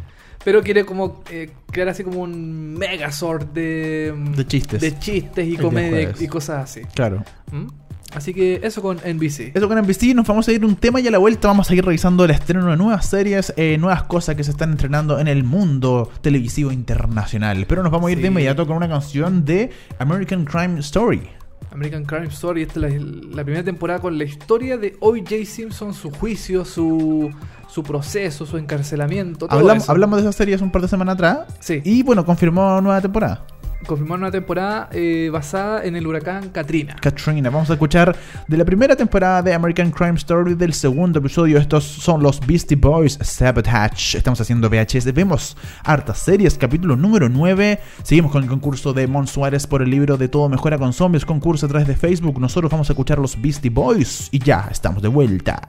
[0.43, 4.81] pero quiere como eh, crear así como un megazord de, De chistes.
[4.81, 6.81] de chistes y comedia y cosas así.
[6.93, 7.23] Claro.
[7.51, 7.67] ¿Mm?
[8.13, 9.51] Así que eso con NBC.
[9.53, 11.75] Eso con NBC, nos vamos a ir un tema y a la vuelta vamos a
[11.75, 15.27] ir revisando el estreno de nuevas series, eh, nuevas cosas que se están estrenando en
[15.27, 17.65] el mundo televisivo internacional.
[17.67, 21.29] Pero nos vamos a ir de inmediato con una canción de American Crime Story.
[21.71, 25.45] American Crime Story, esta es la, la primera temporada con la historia de O.J.
[25.45, 27.29] Simpson, su juicio, su,
[27.67, 29.47] su proceso, su encarcelamiento.
[29.47, 29.91] Todo Hablamos, eso.
[29.91, 31.39] hablamos de esa serie hace un par de semanas atrás.
[31.59, 31.81] Sí.
[31.83, 33.45] Y bueno, confirmó nueva temporada.
[33.87, 36.97] Confirmaron una temporada eh, basada en el huracán Katrina.
[37.01, 37.49] Katrina.
[37.49, 41.57] Vamos a escuchar de la primera temporada de American Crime Story del segundo episodio.
[41.57, 44.17] Estos son los Beastie Boys Sabotage.
[44.17, 45.13] Estamos haciendo VHS.
[45.13, 47.79] Vemos hartas series, capítulo número 9.
[48.03, 51.25] Seguimos con el concurso de Mon Suárez por el libro de Todo Mejora con Zombies.
[51.25, 52.39] Concurso a través de Facebook.
[52.41, 54.27] Nosotros vamos a escuchar los Beastie Boys.
[54.31, 55.61] Y ya, estamos de vuelta.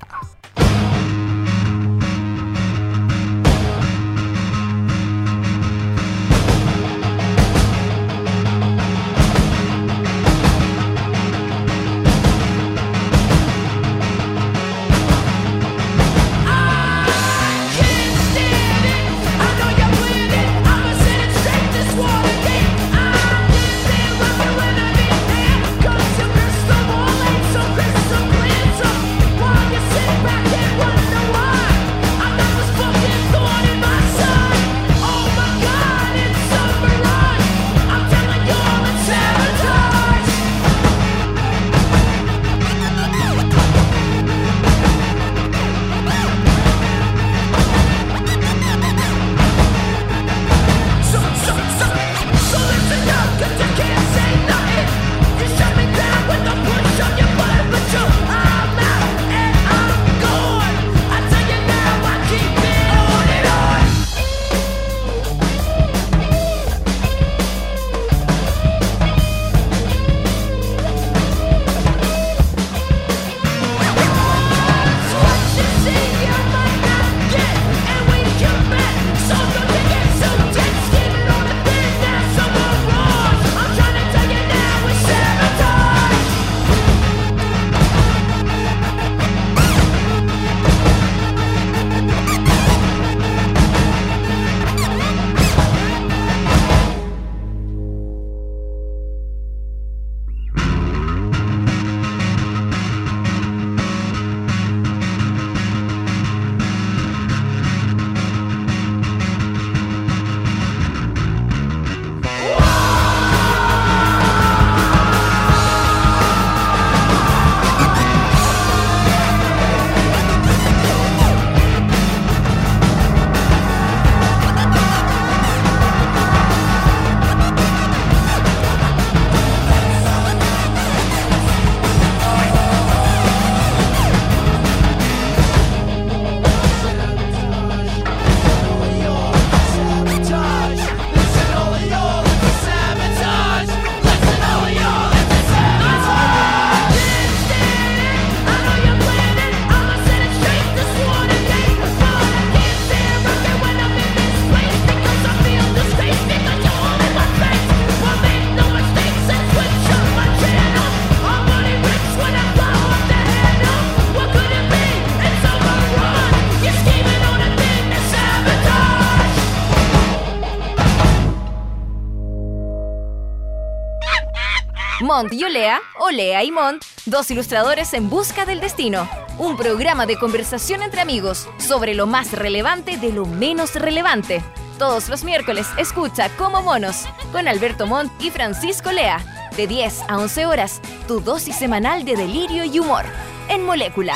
[175.08, 179.08] Mont y Olea, Olea y Mont, dos ilustradores en busca del destino.
[179.38, 184.42] Un programa de conversación entre amigos sobre lo más relevante de lo menos relevante.
[184.78, 189.48] Todos los miércoles escucha Como Monos con Alberto Montt y Francisco Lea.
[189.56, 193.06] De 10 a 11 horas, tu dosis semanal de delirio y humor.
[193.48, 194.14] En Molécula.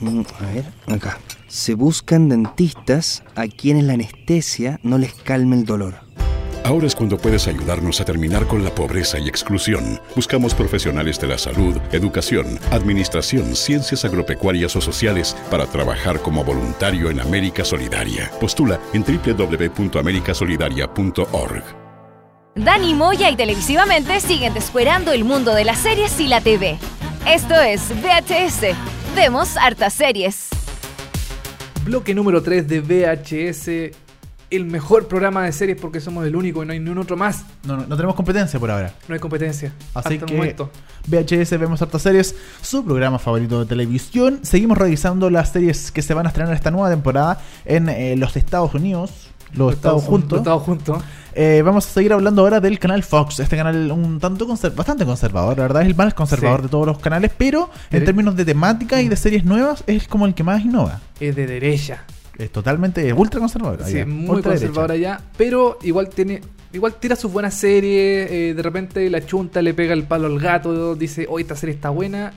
[0.00, 1.18] Mm, A ver, acá.
[1.48, 6.08] Se buscan dentistas a quienes la anestesia no les calme el dolor.
[6.70, 10.00] Ahora es cuando puedes ayudarnos a terminar con la pobreza y exclusión.
[10.14, 17.10] Buscamos profesionales de la salud, educación, administración, ciencias agropecuarias o sociales para trabajar como voluntario
[17.10, 18.30] en América Solidaria.
[18.40, 21.64] Postula en www.americasolidaria.org.
[22.54, 26.78] Dani Moya y televisivamente siguen descuerando el mundo de las series y la TV.
[27.26, 28.76] Esto es VHS.
[29.16, 30.50] Vemos hartas series.
[31.84, 34.09] Bloque número 3 de VHS.
[34.50, 37.16] El mejor programa de series porque somos el único y no hay ni un otro
[37.16, 37.44] más.
[37.64, 38.92] No, no, no tenemos competencia por ahora.
[39.06, 39.72] No hay competencia.
[39.94, 40.70] Así hasta que el momento.
[41.06, 44.40] VHS vemos hartas series, su programa favorito de televisión.
[44.42, 48.36] Seguimos revisando las series que se van a estrenar esta nueva temporada en eh, los
[48.36, 49.28] Estados Unidos.
[49.54, 50.32] los Estados juntos.
[50.32, 51.02] Los Estados juntos.
[51.32, 55.06] Eh, vamos a seguir hablando ahora del canal Fox, este canal un tanto conser- bastante
[55.06, 56.62] conservador, la verdad es el más conservador Sí.
[56.64, 60.26] de todos los canales, pero en términos de temática y de series nuevas es como
[60.26, 60.98] el que más innova.
[61.20, 62.02] Es de derecha.
[62.40, 63.80] Es totalmente ultra conservador.
[63.84, 65.14] Sí, allá, muy ultra conservador derecha.
[65.14, 65.24] allá.
[65.36, 66.40] Pero igual tiene.
[66.72, 68.30] Igual tira sus buenas series.
[68.30, 70.94] eh, de repente la chunta le pega el palo al gato.
[70.94, 72.32] Dice, hoy esta serie está buena.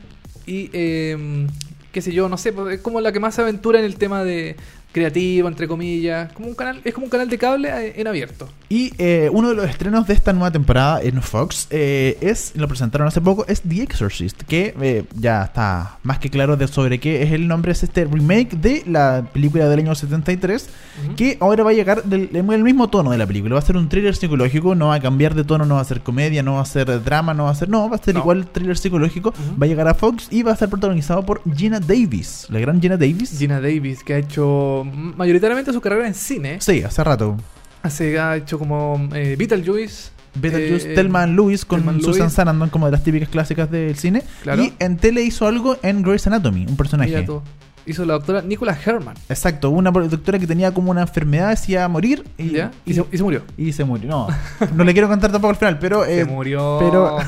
[0.46, 1.48] Y eh,
[1.92, 2.52] qué sé yo, no sé.
[2.52, 4.56] pues, Es como la que más aventura en el tema de
[4.93, 6.32] creativo, entre comillas.
[6.32, 8.47] Como un canal, es como un canal de cable en abierto.
[8.69, 12.67] Y eh, uno de los estrenos de esta nueva temporada en Fox eh, es, lo
[12.67, 16.99] presentaron hace poco, es The Exorcist, que eh, ya está más que claro de sobre
[16.99, 20.69] qué es el nombre, es este remake de la película del año 73,
[21.06, 21.15] Ujú.
[21.15, 23.63] que ahora va a llegar del, en el mismo tono de la película, va a
[23.63, 26.43] ser un thriller psicológico, no va a cambiar de tono, no va a ser comedia,
[26.43, 28.19] no va a ser drama, no va a ser, no, va a ser No.
[28.21, 31.79] igual thriller psicológico, va a llegar a Fox y va a ser protagonizado por Gina
[31.79, 33.38] Davis, la gran Gina Davis.
[33.38, 36.58] Gina Davis, que ha hecho mayoritariamente su carrera en cine.
[36.62, 37.38] Sí, hace rato.
[37.82, 40.12] Hace, ha hecho como eh, Beetlejuice.
[40.36, 42.30] Beetlejuice, eh, Thelma Louise con Susan Louise.
[42.30, 44.24] Sarandon como de las típicas clásicas del cine.
[44.41, 44.63] Claro.
[44.63, 47.26] Y en tele hizo algo en Grey's Anatomy, un personaje.
[47.86, 49.15] Hizo la doctora Nicola Herman.
[49.28, 52.72] Exacto, una doctora que tenía como una enfermedad, se iba a morir y, ¿Ya?
[52.86, 53.41] Y, y, se, y se murió.
[53.58, 54.10] y se murió.
[54.10, 54.28] No,
[54.74, 56.06] no le quiero contar tampoco al final, pero...
[56.06, 56.78] se eh, murió.
[56.80, 57.17] pero-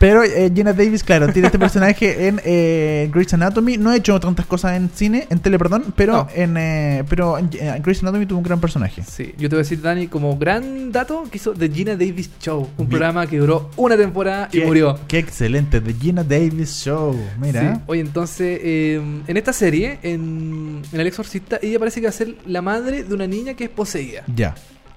[0.00, 3.76] Pero eh, Gina Davis, claro, tiene este personaje en eh, Grey's Anatomy.
[3.76, 6.28] No ha hecho tantas cosas en cine, en tele, perdón, pero No.
[6.34, 9.02] en eh, pero en, en Grey's Anatomy tuvo un gran personaje.
[9.04, 12.30] Sí, yo te voy a decir, Dani, como gran dato que hizo The Gina Davis
[12.40, 12.60] Show.
[12.62, 12.88] Un Bien.
[12.88, 14.98] programa que duró una temporada y murió.
[15.06, 17.14] Qué excelente, The Gina Davis Show.
[17.38, 17.74] Mira.
[17.76, 17.80] Sí.
[17.86, 22.14] Oye, entonces, eh, en esta serie, en, en El Exorcista, ella parece que va a
[22.14, 24.22] ser la madre de una niña que es poseída.
[24.34, 24.54] Ya.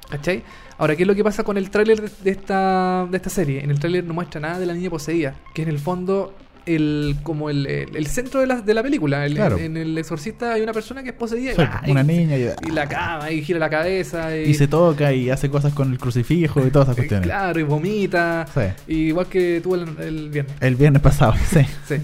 [0.09, 0.43] ¿Cachai?
[0.83, 3.63] Ahora, ¿qué es lo que pasa con el tráiler de, esta, de esta serie?
[3.63, 7.15] En el tráiler no muestra nada de la niña poseída, que en el fondo el
[7.23, 9.25] como el, el- el centro de la, de la película.
[9.25, 9.57] El- Claro.
[9.57, 11.53] en, el exorcista hay una persona que es poseída.
[11.53, 11.83] Sí, ¡ah!
[11.87, 14.35] una y, niña y, Y la cama, y gira la cabeza.
[14.37, 17.27] Y, y se toca y hace cosas con el crucifijo y todas esas cuestiones.
[17.27, 18.45] Claro, y vomita.
[18.53, 18.61] Sí.
[18.93, 20.53] Y igual que tuvo el, el viernes.
[20.59, 21.61] El viernes pasado, sí.
[21.87, 21.95] Sí.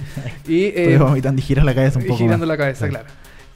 [0.47, 2.19] Y, eh, vomitando y giras la cabeza un y poco.
[2.19, 2.53] girando más.
[2.53, 2.91] la cabeza, Sí.
[2.91, 3.07] claro.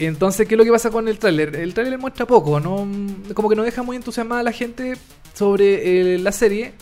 [0.06, 1.56] Entonces, ¿qué es lo que pasa con el tráiler?
[1.56, 2.88] El tráiler muestra poco, no
[3.34, 4.94] como que no deja muy entusiasmada a la gente
[5.34, 6.74] sobre eh, la serie.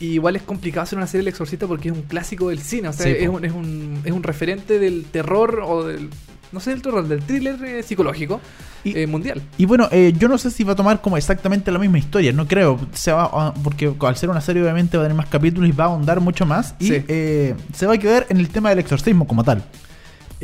[0.00, 2.88] Y igual es complicado hacer una serie del exorcista porque es un clásico del cine,
[2.88, 6.10] o sea, Sí, es, un, es, un, es un referente del terror o del...
[6.50, 8.40] No sé del terror, del thriller eh, psicológico
[8.84, 9.42] Y- eh, mundial.
[9.56, 12.32] Y bueno, eh, yo no sé si va a tomar como exactamente la misma historia,
[12.32, 12.78] no creo.
[12.92, 15.72] Se va a- porque al ser una serie obviamente va a tener más capítulos y
[15.72, 16.74] va a ahondar mucho más.
[16.78, 17.04] Y Sí.
[17.08, 19.64] eh, se va a quedar en el tema del exorcismo como tal.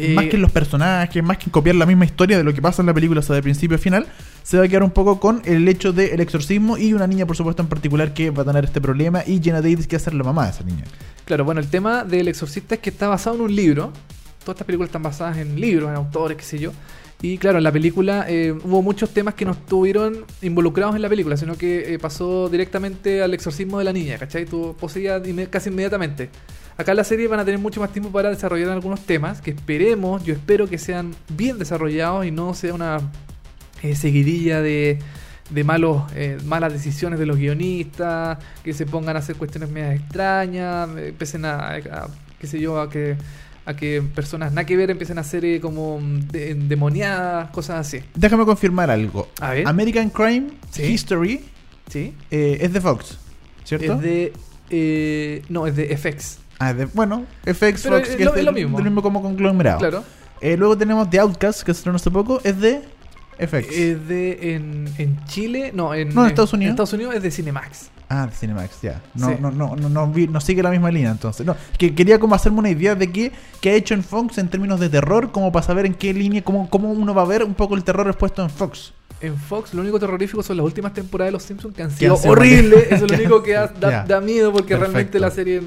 [0.00, 2.52] Eh, más que en los personajes, más que en copiar la misma historia de lo
[2.54, 4.06] que pasa en la película, o sea, de principio a final,
[4.42, 7.36] se va a quedar un poco con el hecho del exorcismo y una niña, por
[7.36, 10.04] supuesto, en particular que va a tener este problema y Jenna Davis que va a
[10.04, 10.84] ser la mamá de esa niña.
[11.24, 13.92] Claro, bueno, el tema del exorcista es que está basado en un libro.
[14.44, 16.72] Todas estas películas están basadas en libros, en autores, qué sé yo.
[17.22, 21.08] Y claro, en la película eh, hubo muchos temas que no estuvieron involucrados en la
[21.10, 24.46] película, sino que eh, pasó directamente al exorcismo de la niña, ¿cachai?
[24.46, 26.30] Tuvo poseída inme- casi inmediatamente.
[26.80, 29.50] Acá en la serie van a tener mucho más tiempo para desarrollar algunos temas que
[29.50, 32.98] esperemos, yo espero que sean bien desarrollados y no sea una
[33.82, 34.98] eh, seguidilla de,
[35.50, 39.96] de malos, eh, malas decisiones de los guionistas, que se pongan a hacer cuestiones medias
[40.00, 42.08] extrañas, eh, empiecen a, a-
[42.40, 43.16] qué sé yo, a que
[43.66, 47.86] a que personas nada que ver empiecen a hacer eh, como mm, de- endemoniadas, cosas
[47.86, 48.00] así.
[48.14, 49.28] Déjame confirmar algo.
[49.40, 49.68] A ver.
[49.68, 50.84] American Crime Sí.
[50.84, 51.40] History
[51.88, 52.14] ¿Sí?
[52.30, 53.18] eh, es de Fox,
[53.64, 53.94] ¿cierto?
[53.94, 54.32] Es de...
[54.70, 56.38] eh, no, es de FX.
[56.60, 58.76] Ah, de- bueno, FX Pero Fox, es que lo- es, lo mismo.
[58.76, 59.78] del mismo como conglomerado.
[59.80, 60.04] Claro.
[60.40, 62.82] Eh, luego tenemos The Outcast, que se estrenó hace poco, es de
[63.38, 63.68] FX.
[63.76, 64.54] Es de...
[64.54, 65.72] En, en Chile...
[65.74, 66.68] No, en, No, en Estados Unidos.
[66.68, 67.90] En Estados Unidos es de Cinemax.
[68.08, 69.00] Ah, de Cinemax, ya.
[69.14, 69.34] No, Sí.
[69.40, 71.46] no, no, no, no, vi- no sigue la misma línea entonces.
[71.46, 74.48] No, que quería como hacerme una idea de qué, qué ha hecho en Fox en
[74.48, 77.44] términos de terror, como para saber en qué línea, cómo, cómo uno va a ver
[77.44, 78.92] un poco el terror expuesto en Fox.
[79.20, 82.14] En Fox lo único terrorífico son las últimas temporadas de Los Simpsons que han sido
[82.14, 82.86] horribles.
[82.90, 84.04] Eso es lo único que da, da- Ya.
[84.04, 84.92] da miedo porque Perfecto.
[84.92, 85.62] realmente la serie...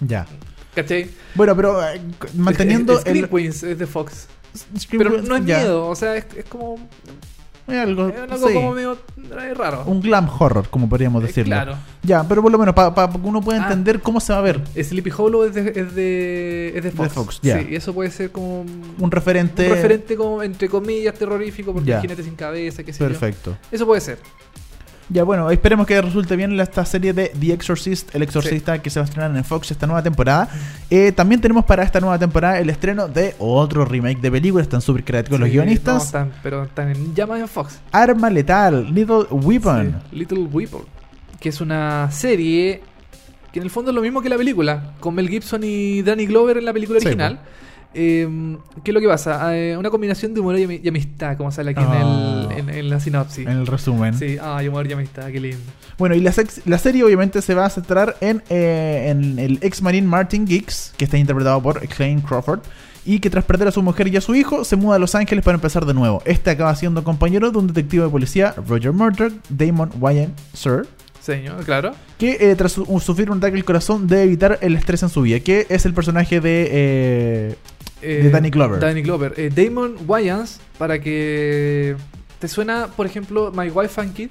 [0.00, 0.26] Ya.
[0.74, 1.10] ¿Cachai?
[1.34, 2.00] Bueno, pero eh,
[2.34, 3.28] manteniendo Scream el.
[3.30, 4.28] Queens es de Fox.
[4.78, 6.76] Scream Pero no es miedo, o sea, es, es como...
[7.68, 9.82] Es algo, Es algo sí, como medio eh, raro.
[9.86, 11.54] un glam horror, como podríamos Eh, decirlo.
[11.54, 11.74] claro.
[12.02, 13.64] Ya, pero por lo menos para que uno pueda Ah.
[13.64, 17.12] entender cómo se va a ver Sleepy Hollow es de, es de, es de Fox.
[17.12, 17.60] Fox, ya.
[17.60, 18.60] Sí, y eso puede ser como
[18.98, 19.66] un, referente.
[19.68, 21.96] un referente como, entre comillas, terrorífico, porque Ya.
[21.96, 23.06] hay jinete sin cabeza, qué sé yo.
[23.08, 23.56] Perfecto.
[23.70, 24.18] Eso puede ser.
[25.10, 29.00] Ya, bueno, esperemos que resulte bien esta serie de The Exorcist, El Exorcista, que se
[29.00, 30.48] va a estrenar en Fox esta nueva temporada.
[30.90, 34.62] Eh, también tenemos para esta nueva temporada el estreno de otro remake de película.
[34.62, 35.94] Están súper creativos los guionistas.
[35.94, 37.78] no, están- pero están en llamas en Fox.
[37.90, 39.96] Arma Letal, Little Weapon.
[40.10, 40.82] Sí, Little Weapon.
[41.40, 42.82] Que es una serie
[43.52, 44.92] que en el fondo es lo mismo que la película.
[45.00, 47.40] Con Mel Gibson y Danny Glover en la película original.
[47.94, 48.28] Eh,
[48.84, 49.56] ¿Qué es lo que pasa?
[49.56, 52.48] Eh, una combinación de humor y, ami- y amistad, como sale aquí en, Ah.
[52.56, 53.46] el, en, la sinopsis.
[53.46, 54.14] En el resumen.
[54.14, 55.58] Sí, ay, amor, ya me está, qué lindo.
[55.98, 59.58] Bueno, y la, sex- la serie obviamente se va a centrar en, eh, en el
[59.62, 62.60] ex marine Martin Giggs, que está interpretado por Clayne Crawford,
[63.06, 65.14] y que tras perder a su mujer y a su hijo, se muda a Los
[65.14, 66.20] Ángeles para empezar de nuevo.
[66.26, 70.86] Este acaba siendo compañero de un detective de policía, Roger Murdoch, Damon Wayans Sir,
[71.22, 71.92] Señor, claro.
[72.18, 75.22] que eh, tras su- sufrir un ataque al corazón debe evitar el estrés en su
[75.22, 76.68] vida, que es el personaje de...
[76.70, 77.54] eh,
[78.00, 78.80] De Danny Glover.
[78.80, 79.34] Danny Glover.
[79.36, 81.96] Eh, Damon Wayans, para que.
[82.38, 84.30] ¿Te suena, por ejemplo, My Wife and Kid?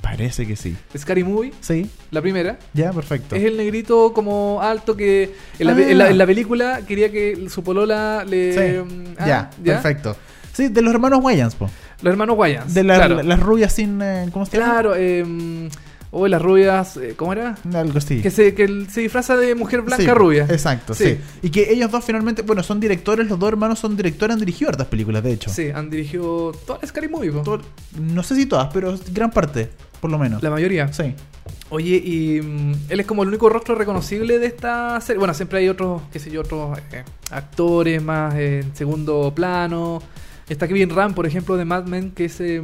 [0.00, 0.76] parece que sí.
[0.96, 2.58] Scary Movie, Sí, la primera.
[2.72, 3.36] ya, perfecto.
[3.36, 5.80] Es el negrito como alto que en la, Ah.
[5.82, 8.52] en la- en la película quería que su polola le...
[8.54, 10.16] Sí, mm, ah, ya, perfecto.
[10.52, 11.70] Sí, de los hermanos Wayans, po.
[12.02, 12.72] Los hermanos Wayans.
[12.74, 13.22] De la- claro.
[13.22, 14.00] las rubias sin...
[14.02, 14.72] eh, ¿Cómo se llama?
[14.72, 15.68] Claro, eh,
[16.12, 17.56] o las rubias, eh, ¿cómo era?
[17.72, 18.20] Algo así.
[18.20, 20.44] Que se, que se disfraza de mujer blanca Sí, rubia.
[20.48, 21.04] Exacto, sí.
[21.04, 21.18] Sí.
[21.42, 24.70] Y que ellos dos finalmente, bueno, son directores, los dos hermanos son directores, han dirigido
[24.70, 25.50] hartas películas, de hecho.
[25.50, 27.30] Sí, han dirigido toda la Scary Movie.
[27.44, 27.60] Todo-
[28.00, 30.42] no sé si todas, pero gran parte, por lo menos.
[30.42, 30.92] la mayoría.
[30.92, 31.14] Sí.
[31.72, 35.18] Oye, y mm, él es como el único rostro reconocible de esta serie.
[35.20, 40.02] Bueno, siempre hay otros, qué sé yo, otros eh, actores más en segundo plano.
[40.50, 42.40] Está Kevin Ram, por ejemplo, de Mad Men, que es...
[42.40, 42.60] Eh,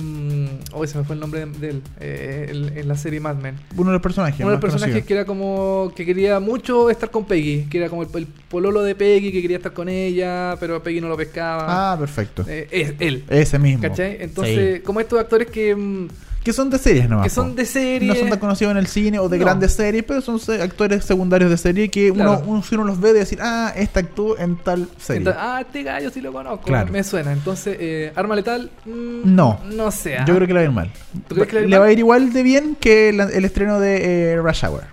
[0.72, 3.54] oh, se me fue el nombre de, él, eh, el- en la serie Mad Men.
[3.76, 4.40] Uno de los personajes.
[4.40, 7.88] Uno de los personajes que era como que quería mucho estar con Peggy, que era
[7.88, 11.16] como el, el pololo de Peggy, que quería estar con ella, pero Peggy no lo
[11.16, 11.92] pescaba.
[11.92, 12.44] Ah, perfecto.
[12.48, 13.22] Eh, es él.
[13.30, 13.82] Ese mismo.
[13.82, 14.16] ¿Cachai?
[14.20, 14.82] Entonces, Sí.
[14.82, 16.08] como estos actores que, mm,
[16.46, 17.24] Que son de series nomás.
[17.24, 18.06] que son de serie.
[18.08, 19.44] No son tan conocidos en el cine o de No.
[19.46, 22.34] grandes series, pero son actores secundarios de serie que Claro.
[22.38, 25.18] uno, uno, si uno los ve de decir, ah, este actuó en tal serie.
[25.18, 26.92] Entonces, ah, este gallo sí lo conozco, Claro.
[26.92, 27.32] me suena.
[27.32, 29.58] Entonces, eh, Arma Letal, mm, No.
[29.64, 30.12] No sé.
[30.12, 30.24] Yo ah.
[30.36, 30.92] creo que le va a ir mal.
[31.26, 33.12] ¿Tú crees que le va a ir le va a ir igual de bien que
[33.12, 34.84] la- el estreno de eh, Rush Hour.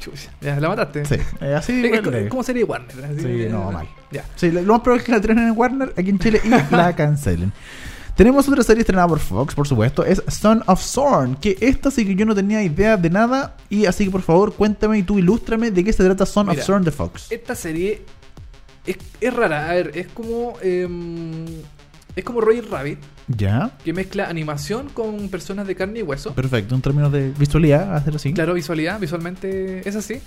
[0.00, 1.04] Chucha, ya, la mataste.
[1.04, 3.04] Sí, eh, así Es- como serie Warner.
[3.04, 3.86] así, Sí, no, mal.
[4.10, 4.24] Ya.
[4.34, 6.48] Sí, lo lo más probable es que la estrenen en Warner aquí en Chile y
[6.74, 7.52] la cancelen.
[8.18, 12.04] Tenemos otra serie estrenada por Fox, por supuesto, es Son of Zorn, que esta sí
[12.04, 15.20] que yo no tenía idea de nada, y así que por favor cuéntame y tú
[15.20, 17.30] ilústrame de qué se trata Son Mira, of Zorn de Fox.
[17.30, 18.02] Esta serie
[18.84, 19.70] es, es rara.
[19.70, 20.54] A ver, es como.
[20.62, 21.44] em,
[22.16, 22.98] es como Roger Rabbit,
[23.28, 26.34] Ya, que mezcla animación con personas de carne y hueso.
[26.34, 28.32] perfecto, en términos de visualidad, hacer así.
[28.34, 30.20] Claro, visualidad, visualmente es así.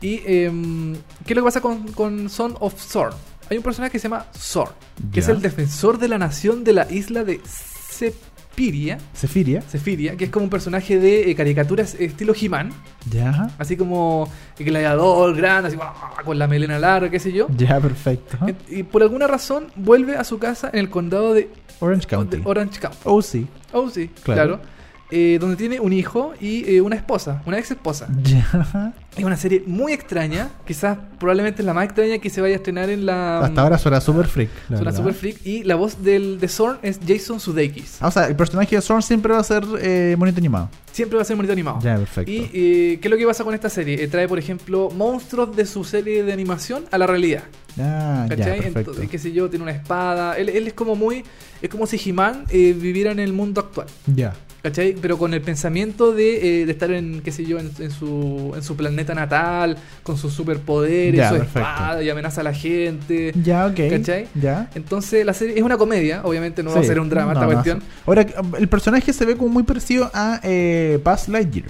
[0.00, 0.94] Y em,
[1.26, 3.12] ¿qué es lo que pasa con, con Son of Zorn?
[3.50, 4.72] Hay un personaje que se llama Zorn,
[5.12, 8.98] que es el defensor de la nación de la isla de Sepiria.
[9.12, 9.62] Sefiria.
[9.62, 12.70] Sefiria, que es como un personaje de eh, caricaturas estilo He-Man,
[13.10, 14.28] Ya, así como
[14.58, 15.78] el gladiador grande, así
[16.24, 17.48] con la melena larga, qué sé yo.
[17.56, 18.38] ya, perfecto.
[18.68, 22.36] Y, y por alguna razón vuelve a su casa en el condado de, Orange County.
[22.38, 22.98] de Orange County.
[23.04, 23.46] Oh, sí.
[23.72, 24.58] Oh, sí, Claro.
[24.58, 24.73] claro.
[25.10, 28.08] Eh, donde tiene un hijo y eh, una esposa, una ex esposa.
[28.24, 28.92] Ya.
[29.16, 32.90] Es una serie muy extraña, quizás probablemente la más extraña que se vaya a estrenar
[32.90, 33.38] en la...
[33.40, 34.50] Hasta ahora suena super freak.
[34.66, 35.46] Suena super freak.
[35.46, 37.98] Y la voz del, de Zorn es Jason Sudeikis.
[38.00, 40.68] Ah, o sea, el personaje de Zorn siempre va a ser eh, bonito animado.
[40.90, 41.78] Siempre va a ser bonito animado.
[41.80, 42.32] Ya, perfecto.
[42.32, 44.02] Y eh, ¿qué es lo que pasa con esta serie?
[44.02, 47.44] Eh, trae, por ejemplo, monstruos de su serie de animación a la realidad.
[47.78, 48.56] Ah, ya, ¿Cachai?
[48.56, 48.78] perfecto.
[48.80, 50.36] Entonces, qué sé yo, tiene una espada.
[50.36, 51.22] Él, él es como muy.
[51.62, 53.86] Es como si He-Man viviera en el mundo actual.
[54.06, 54.34] Ya.
[54.64, 54.94] ¿Cachai?
[54.98, 58.52] Pero con el pensamiento de, eh, de estar en, qué sé yo, en, en su,
[58.56, 61.60] en su planeta natal, con sus superpoderes, Ya, su perfecto.
[61.60, 63.32] espada y amenaza a la gente.
[63.42, 63.78] Ya, ok.
[63.90, 64.26] ¿Cachai?
[64.34, 64.70] Ya.
[64.74, 67.46] Entonces la serie es una comedia, obviamente no va a ser un drama No, esta
[67.46, 67.82] no, cuestión.
[68.06, 68.26] Ahora,
[68.58, 71.66] el personaje se ve como muy parecido a eh, Buzz Lightyear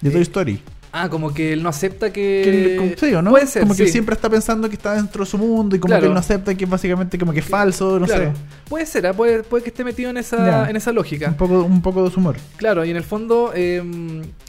[0.00, 0.60] de Toy Eh, Story.
[0.96, 2.40] Ah, como que él no acepta que.
[2.44, 3.30] Que como- sí, ¿o no?
[3.32, 3.62] Puede ser.
[3.62, 6.02] como que él siempre está pensando que está dentro de su mundo y como Claro.
[6.02, 8.26] que él no acepta que es básicamente como que es falso, no Claro.
[8.26, 8.32] sé.
[8.68, 11.28] Puede ser, ah, puede, puede que esté metido en esa, en esa lógica.
[11.30, 12.36] Un poco, un poco de su humor.
[12.56, 13.82] Claro, y en el fondo eh,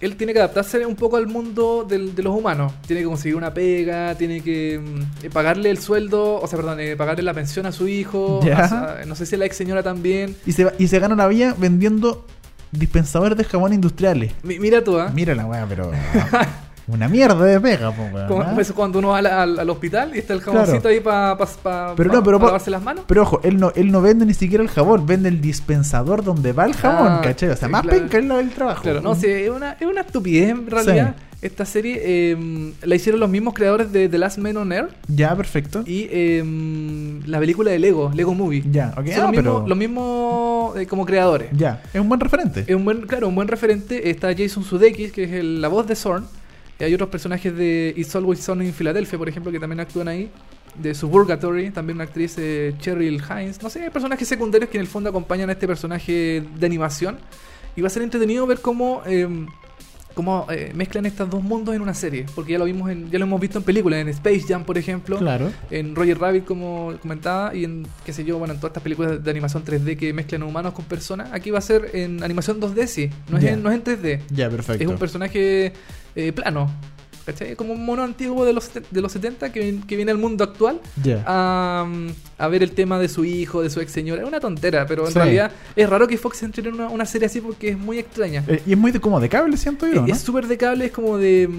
[0.01, 2.73] él tiene que adaptarse un poco al mundo del- de los humanos.
[2.85, 4.75] Tiene que conseguir una pega, tiene que
[5.23, 8.39] eh, pagarle el sueldo, o sea, perdón, eh, pagarle la pensión a su hijo.
[8.55, 10.35] A sa- no sé si a la ex señora también.
[10.45, 12.25] Y se, y se gana la vida vendiendo
[12.78, 14.34] dispensadores de jabón industriales.
[14.43, 15.11] Mi- mira tú, ¿ah?
[15.13, 15.91] Mira la weá, pero.
[16.88, 18.55] una mierda de pega, po, weón, Como- ¿ah?
[18.59, 20.89] eso cuando uno va al, al- al hospital y está el jaboncito Claro.
[20.89, 23.05] ahí para pa, pa- Pero pa- no, pero pa po- lavarse las manos.
[23.07, 26.53] Pero ojo, él no, él no vende ni siquiera el jabón, vende el dispensador donde
[26.53, 27.49] va el jabón, Ah, ¿cachai?
[27.49, 27.97] O sea, sí, más claro.
[27.99, 28.84] penca es lo del trabajo.
[28.84, 31.15] Claro, no, sí, es una, es una estupidez en realidad.
[31.45, 35.35] Esta serie eh, la hicieron los mismos creadores de The Last Man on Earth Ya,
[35.35, 35.83] perfecto.
[35.85, 36.43] y eh,
[37.27, 38.63] la película de Lego, Lego Movie.
[38.71, 39.05] Ya, ok.
[39.07, 41.49] Son Ah, los mismos, pero- los mismos, eh, como creadores.
[41.53, 42.61] Ya, es un buen referente.
[42.65, 44.09] Es un buen, claro, un buen referente.
[44.09, 46.25] Está Jason Sudeikis, que es el- la voz de Zorn.
[46.79, 50.07] Y hay otros personajes de It's Always Sunny in Philadelphia, por ejemplo, que también actúan
[50.07, 50.31] ahí.
[50.81, 53.61] De Suburgatory, también una actriz, eh, Cheryl Hines.
[53.61, 57.17] No sé, hay personajes secundarios que en el fondo acompañan a este personaje de animación.
[57.75, 59.27] Y va a ser entretenido ver cómo eh,
[60.16, 62.26] cómo eh, mezclan estos dos mundos en una serie.
[62.34, 64.78] Porque ya lo vimos en, ya lo hemos visto en películas, en Space Jam, por
[64.78, 65.20] ejemplo.
[65.20, 65.51] Claro.
[65.70, 69.24] En Roger Rabbit, como comentaba, y en, qué sé yo, bueno, en todas estas películas
[69.24, 71.30] de animación 3D que mezclan humanos con personas.
[71.32, 73.09] Aquí va a ser en animación 2D, sí.
[73.30, 74.22] No, es, en, no es en 3D.
[74.32, 74.84] Ya, perfecto.
[74.84, 75.74] Es un personaje
[76.16, 76.72] eh, plano.
[77.26, 77.51] ¿Cachai?
[77.51, 80.43] Es como un mono antiguo de los, de los 70 que, que viene al mundo
[80.43, 81.23] actual Ya.
[81.26, 82.07] a, mm,
[82.38, 84.21] a ver el tema de su hijo, de su ex señora.
[84.21, 85.19] Es una tontera, pero en Sí.
[85.19, 88.43] realidad es raro que Fox entre en una, una serie así porque es muy extraña.
[88.47, 90.13] Eh, y es muy de, como de cable, siento yo, ¿no?
[90.13, 91.49] Es súper de cable, es como de.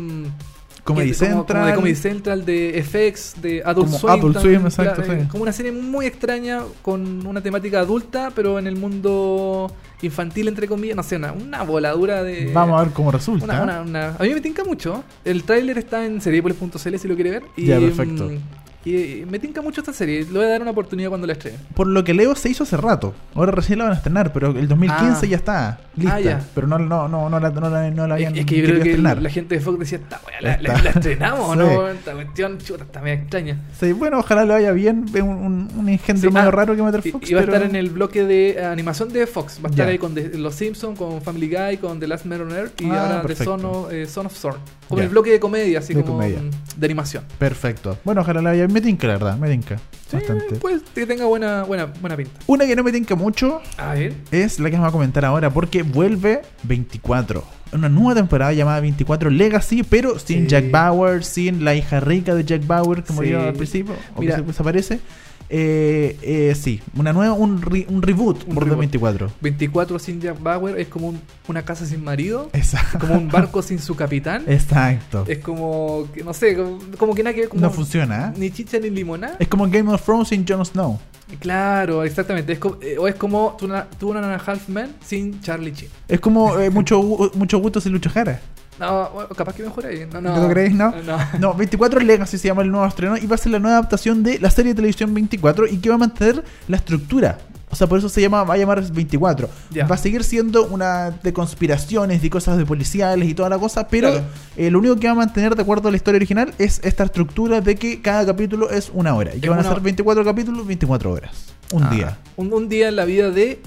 [0.87, 1.45] Comedy Central.
[1.47, 4.13] Como de Comedy Central, de FX, de Adult Como Swim.
[4.13, 5.27] Adult Swim, exacto, sí.
[5.29, 9.71] Como una serie muy extraña con una temática adulta, pero en el mundo
[10.03, 10.97] infantil, entre comillas.
[10.97, 12.51] No sé, una, una voladura de.
[12.55, 13.45] Vamos a ver cómo resulta.
[13.45, 15.03] Una, una- una- A mí me tinca mucho.
[15.25, 17.43] El tráiler está en seriepolis.cl si lo quiere ver.
[17.57, 18.29] Y, Ya, perfecto.
[18.31, 18.39] mm,
[18.87, 20.21] Y, eh, me tinca mucho esta serie.
[20.25, 21.59] Le voy a dar una oportunidad cuando la estrene.
[21.75, 23.15] Por lo que leo se hizo hace rato.
[23.35, 25.29] Ahora recién la van a estrenar, pero el 2015 Ah.
[25.29, 26.15] ya está lista.
[26.15, 26.41] Ah, ya.
[26.55, 28.67] Pero no, no, no, no, la, no, la, no la habían es que yo creo
[28.77, 29.21] querido que estrenar.
[29.23, 30.83] la gente de Fox decía, esta weá, la, la- Está.
[30.85, 31.59] la estrenamos Sí.
[31.59, 31.89] no.
[31.89, 33.61] Esta cuestión, chuta, está media extraña.
[33.79, 35.05] Sí, bueno, ojalá le vaya bien.
[35.13, 37.29] Es un, un, un engendro Sí, medio ah, raro que meter Fox.
[37.31, 39.59] y va a estar en el bloque de animación de Fox.
[39.65, 39.93] Va a estar Ya.
[39.93, 42.89] ahí con The- Los Simpsons, con Family Guy, con The Last Man on Earth y
[42.91, 43.35] Ah, ahora.
[43.35, 44.59] Son of, eh, Son of Thorn.
[44.89, 45.05] Como Ya.
[45.07, 46.39] el bloque de comedia, así De como comedia.
[46.77, 47.25] de animación.
[47.41, 47.99] Perfecto.
[48.05, 48.76] Bueno, ojalá le vaya bien.
[48.77, 49.39] Me tinca, la verdad.
[49.39, 49.79] Me tinca.
[50.11, 50.57] Sí, Bastante.
[50.57, 52.33] pues que tenga buena, buena, buena pinta.
[52.47, 54.13] Una que no me tinca mucho A ver.
[54.31, 57.43] es la que vamos a comentar ahora porque vuelve 24.
[57.73, 60.47] Una nueva temporada llamada 24 Legacy, pero sin Sí.
[60.49, 63.31] Jack Bauer, sin la hija rica de Jack Bauer, como Sí.
[63.31, 64.37] yo al principio, o Mira.
[64.37, 65.01] que se desaparece.
[65.49, 68.79] Eh, eh, sí, una nueva, un, re- un reboot Un por reboot.
[68.81, 69.31] 24.
[69.41, 72.99] 24 sin Jack Bauer es como un- una casa sin marido, Exacto.
[72.99, 74.45] como un barco sin su capitán.
[74.49, 75.25] Exacto.
[75.29, 78.29] Es como, que, no sé, como, como que nada que ver, como No funciona.
[78.35, 78.39] ¿eh?
[78.39, 79.37] Ni chicha ni limonada.
[79.39, 80.99] Es como Game of Thrones sin Jon Snow.
[81.41, 82.53] Claro, exactamente.
[82.53, 85.91] Es como, eh, o es como Two and a Half Men sin Charlie Sheen.
[86.09, 87.03] Es como eh, mucho,
[87.35, 88.41] mucho gusto sin Lucho Jara.
[88.79, 90.07] No, bueno, capaz que mejor ahí.
[90.13, 90.37] No, no.
[90.37, 90.95] ¿No lo creéis, no?
[91.03, 91.19] No.
[91.41, 94.23] No, 24 Legacy se llama el nuevo estreno y va a ser la nueva adaptación
[94.23, 97.39] de la serie de televisión 24 y que va a mantener la estructura.
[97.69, 99.49] O sea, por eso se llama, va a llamar 24.
[99.71, 99.87] Ya.
[99.87, 103.89] Va a seguir siendo una de conspiraciones y cosas de policiales y toda la cosa,
[103.89, 104.25] pero Claro.
[104.57, 107.05] eh, lo único que va a mantener de acuerdo a la historia original es esta
[107.05, 110.25] estructura de que cada capítulo es una hora y que Es van a ser 24
[110.25, 111.47] capítulos, 24 horas.
[111.73, 112.19] Un Ah, día.
[112.37, 113.61] Un, un día en la vida de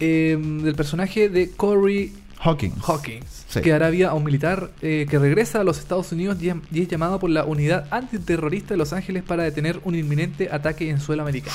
[0.00, 2.12] eh, del personaje de Corey
[2.42, 2.74] Hawkins.
[2.88, 3.60] Hawkins, Sí.
[3.60, 6.82] que dará vida a un militar eh, que regresa a los Estados Unidos y, y
[6.82, 10.98] es llamado por la unidad antiterrorista de Los Ángeles para detener un inminente ataque en
[11.00, 11.54] suelo americano,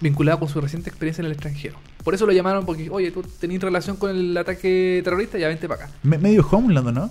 [0.00, 1.76] vinculado con su reciente experiencia en el extranjero.
[2.04, 5.66] Por eso lo llamaron porque, oye, tú tenés relación con el ataque terrorista, ya vente
[5.68, 5.94] para acá.
[6.02, 7.10] Me- medio Homeland, ¿no?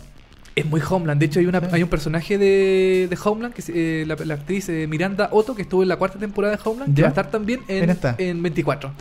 [0.56, 1.20] Es muy Homeland.
[1.20, 1.68] De hecho, hay, una, Sí.
[1.74, 5.54] hay un personaje de, de Homeland, que es eh, la, la actriz eh, Miranda Otto,
[5.54, 8.16] que estuvo en la cuarta temporada de Homeland, que va a estar también en, está.
[8.18, 8.92] en 24.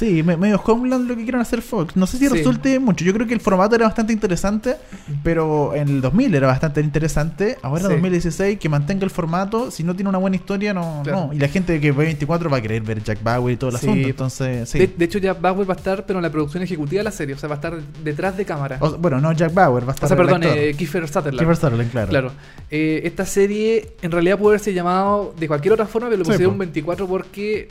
[0.00, 1.94] Sí, me- medio Homeland lo que quieren hacer Fox.
[1.94, 2.34] No sé si Sí.
[2.34, 3.04] resulte mucho.
[3.04, 4.76] Yo creo que el formato era bastante interesante,
[5.22, 7.58] pero en el 2000 era bastante interesante.
[7.62, 7.92] Ahora en Sí.
[7.92, 11.00] 2016, que mantenga el formato, si no tiene una buena historia, no.
[11.04, 11.26] Claro.
[11.26, 11.32] no.
[11.34, 13.76] Y la gente que ve 24 va a querer ver Jack Bauer y todo el
[13.76, 13.86] Sí.
[13.86, 14.08] asunto.
[14.08, 14.78] Entonces, sí.
[14.78, 17.10] De, de hecho, ya Bauer va a estar, pero en la producción ejecutiva de la
[17.12, 17.34] serie.
[17.34, 18.78] O sea, va a estar detrás de cámara.
[18.80, 20.08] O- bueno, no Jack Bauer, va a O estar.
[20.08, 21.38] sea, el perdón, eh, Kiefer Sutherland.
[21.38, 22.08] Kiefer Sutherland, claro.
[22.08, 22.32] Claro.
[22.70, 26.54] Eh, esta serie en realidad puede haberse llamado de cualquier otra forma, pero Sí, pusieron
[26.54, 26.58] po.
[26.60, 27.68] 24 porque,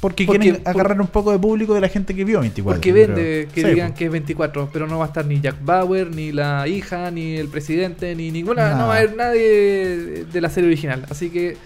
[0.00, 2.76] Porque, porque- quieren por- agarrar un poco de público de la gente que vio 24.
[2.78, 5.56] porque vende que Sí, digan que es 24, pero no va a estar ni Jack
[5.64, 8.78] Bauer, ni la hija, ni el presidente, ni ninguna, Nada.
[8.78, 11.04] no va a haber nadie de la serie original.
[11.10, 11.56] Así que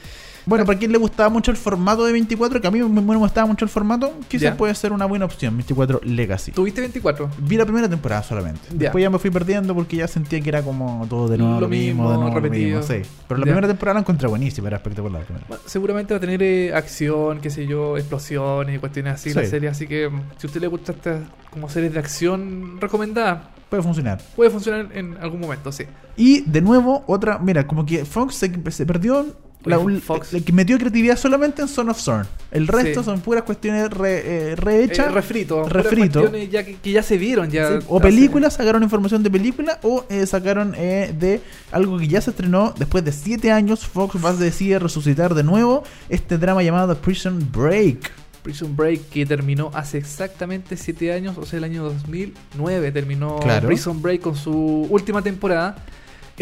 [0.45, 3.16] Bueno, para quien le gustaba mucho el formato de 24, que a mí me, me
[3.16, 5.57] gustaba mucho el formato, quizás puede ser una buena opción.
[5.57, 6.53] 24 Legacy.
[6.53, 7.30] tuviste 24.
[7.38, 8.61] Vi la primera temporada solamente.
[8.70, 11.61] Después ya me fui perdiendo porque ya sentía que era como todo de nuevo Lo
[11.62, 12.80] lo, mismo, mismo, de nuevo repetido.
[12.80, 12.95] lo mismo.
[13.05, 13.09] Sí.
[13.28, 15.20] Pero la primera temporada la encontré buenísima, era espectacular.
[15.20, 15.47] la primera.
[15.49, 19.43] Bueno, seguramente va a tener eh, acción, qué sé yo, explosiones y cuestiones así la
[19.43, 19.47] Sí.
[19.51, 19.68] serie.
[19.68, 23.82] Así que mm, si a usted le gusta estas como series de acción recomendada, Puede
[23.82, 24.20] funcionar.
[24.36, 25.84] puede funcionar en algún momento, sí.
[26.16, 29.24] Y de nuevo, otra, mira, como que Fox se, se perdió.
[29.65, 30.35] La, Fox.
[30.35, 32.27] el que metió creatividad solamente en Son of Zorn.
[32.51, 33.05] El resto Sí.
[33.07, 35.07] son puras cuestiones re- eh, rehechas.
[35.07, 35.69] Eh, refrito.
[35.69, 36.21] refrito.
[36.21, 37.51] cuestiones Ya que, que ya se vieron.
[37.51, 41.41] ya Sí, o películas, sacaron información de película o eh, sacaron eh, de
[41.71, 43.87] algo que ya se estrenó después de 7 años.
[43.87, 48.11] Fox va a decidir resucitar de nuevo este drama llamado Prison Break.
[48.43, 53.69] Prison Break que terminó hace exactamente 7 años, o sea, el año 2009 terminó Claro.
[53.69, 54.53] Prison Break con su
[54.91, 55.77] última temporada.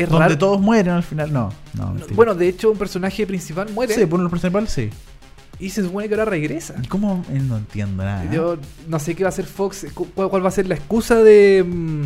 [0.02, 0.38] Es Donde raro.
[0.38, 1.32] todos mueren al final.
[1.32, 1.94] No, no.
[1.94, 2.06] No.
[2.14, 4.90] Bueno, de hecho, un personaje principal muere sí, por lo principal, sí.
[5.58, 6.74] y se supone que ahora regresa.
[6.82, 7.24] ¿Y cómo?
[7.30, 8.30] No entiendo nada.
[8.32, 8.56] Yo
[8.88, 11.16] no sé qué va a hacer Fox, cu- cuál, cuál va a ser la excusa
[11.22, 12.04] de, mm,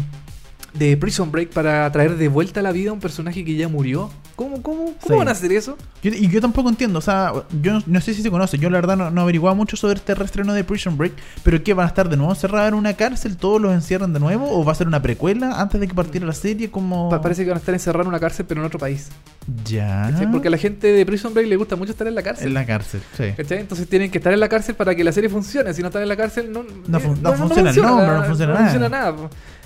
[0.75, 3.69] de Prison Break para traer de vuelta a la vida a un personaje que ya
[3.69, 4.11] murió.
[4.37, 5.13] ¿Cómo, cómo, cómo Sí.
[5.15, 5.79] van a hacer eso?
[6.03, 8.69] Yo- y yo tampoco entiendo, o sea, yo no, no sé si se conoce, yo
[8.69, 11.13] la verdad no, no averiguaba mucho sobre este reestreno de Prison Break,
[11.45, 13.37] pero ¿qué van a estar de nuevo encerrados en una cárcel?
[13.37, 14.51] ¿Todos los encierran de nuevo?
[14.51, 16.69] ¿O va a ser una precuela antes de que partiera la serie?
[16.73, 17.09] Como...
[17.09, 19.11] Pa- Parece que van a estar encerrados en una cárcel, pero en otro país.
[19.65, 20.09] Ya.
[20.11, 20.29] ¿cachai?
[20.33, 22.49] Porque a la gente de Prison Break le gusta mucho estar en la cárcel.
[22.49, 23.25] En la cárcel, sí.
[23.37, 23.61] ¿cachai?
[23.61, 25.73] Entonces tienen que estar en la cárcel para que la serie funcione.
[25.75, 29.15] Si no están en la cárcel, no, No eh, fun- no funciona no funciona nada.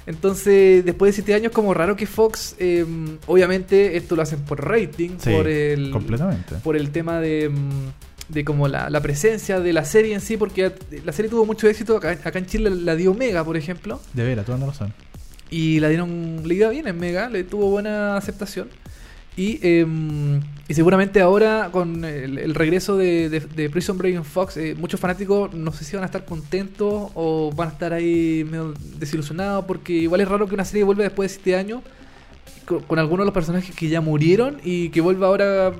[0.08, 2.86] Entonces, después de 7 años, como raro que Fox, eh,
[3.26, 6.54] obviamente, esto lo hacen por rating, Sí, por el completamente.
[6.64, 10.38] por el tema de, mm, de como la, la presencia de la serie en sí,
[10.38, 10.72] porque
[11.04, 11.98] la serie tuvo mucho éxito.
[11.98, 14.00] Acá, acá en Chile la dio Mega, por ejemplo.
[14.14, 14.94] De veras, toda la razón.
[15.50, 18.68] Y la dieron, le iba bien en Mega, le tuvo buena aceptación.
[19.38, 19.86] Y, eh,
[20.66, 24.74] y seguramente ahora con el, el regreso de, de- de Prison Break en Fox, eh,
[24.76, 28.74] muchos fanáticos no sé si van a estar contentos o van a estar ahí medio
[28.98, 31.82] desilusionados porque igual es raro que una serie vuelva después de 7 años
[32.66, 35.72] con, con algunos de los personajes que ya murieron y que vuelva ahora.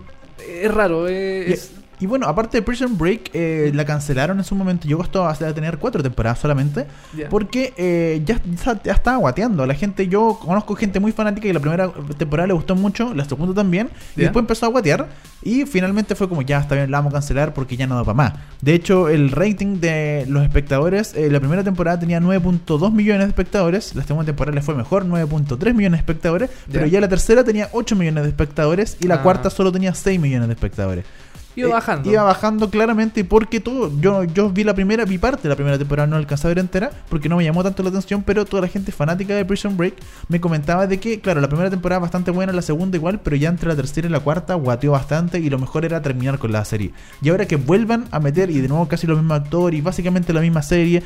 [0.63, 4.87] Es raro, es, Y bueno, aparte de Prison Break, eh, la cancelaron en su momento.
[4.87, 6.87] Llegó esto a tener cuatro temporadas solamente.
[7.31, 8.41] Porque eh, ya,
[8.85, 9.67] ya, estaba guateando.
[9.67, 13.25] La gente, yo conozco gente muy fanática y la primera temporada le gustó mucho, la
[13.25, 13.91] segunda también.
[14.17, 15.09] Y después empezó a guatear.
[15.43, 18.03] Y finalmente fue como, ya está bien, la vamos a cancelar porque ya no da
[18.03, 18.33] para más.
[18.61, 23.29] De hecho, el rating de los espectadores, eh, la primera temporada tenía 9.2 millones de
[23.29, 23.95] espectadores.
[23.95, 26.51] La segunda temporada le fue mejor, 9.3 millones de espectadores.
[26.71, 26.93] Pero Ya.
[26.93, 28.97] ya la tercera tenía 8 millones de espectadores.
[29.01, 29.23] Y la Ah.
[29.23, 31.05] cuarta solo tenía 6 millones de espectadores.
[31.61, 32.11] Iba Eh, bajando.
[32.11, 33.91] Iba bajando claramente porque todo.
[34.01, 36.59] Yo, yo vi la primera, vi parte de la primera temporada, no alcanzé a ver
[36.59, 38.23] entera porque no me llamó tanto la atención.
[38.23, 39.95] Pero toda la gente fanática de Prison Break
[40.29, 43.49] me comentaba de que, claro, la primera temporada bastante buena, la segunda igual, pero ya
[43.49, 46.65] entre la tercera y la cuarta guateó bastante y lo mejor era terminar con la
[46.65, 46.93] serie.
[47.23, 50.33] Y ahora que vuelvan a meter y de nuevo casi los mismos actores y básicamente
[50.33, 51.03] la misma serie.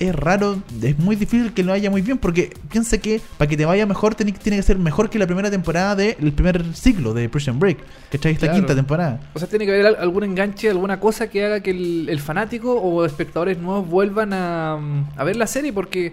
[0.00, 3.56] Es raro, es muy difícil que lo vaya muy bien porque piensa que para que
[3.56, 7.28] te vaya mejor tiene, que ser mejor que la primera temporada del primer ciclo de
[7.28, 7.78] Prison Break,
[8.12, 8.32] ¿cachai?
[8.32, 8.60] Esta Claro.
[8.60, 9.20] quinta temporada.
[9.34, 12.20] O sea, tiene que haber al- algún enganche, alguna cosa que haga que el, el
[12.20, 14.78] fanático o espectadores nuevos vuelvan a,
[15.16, 16.12] a ver la serie porque,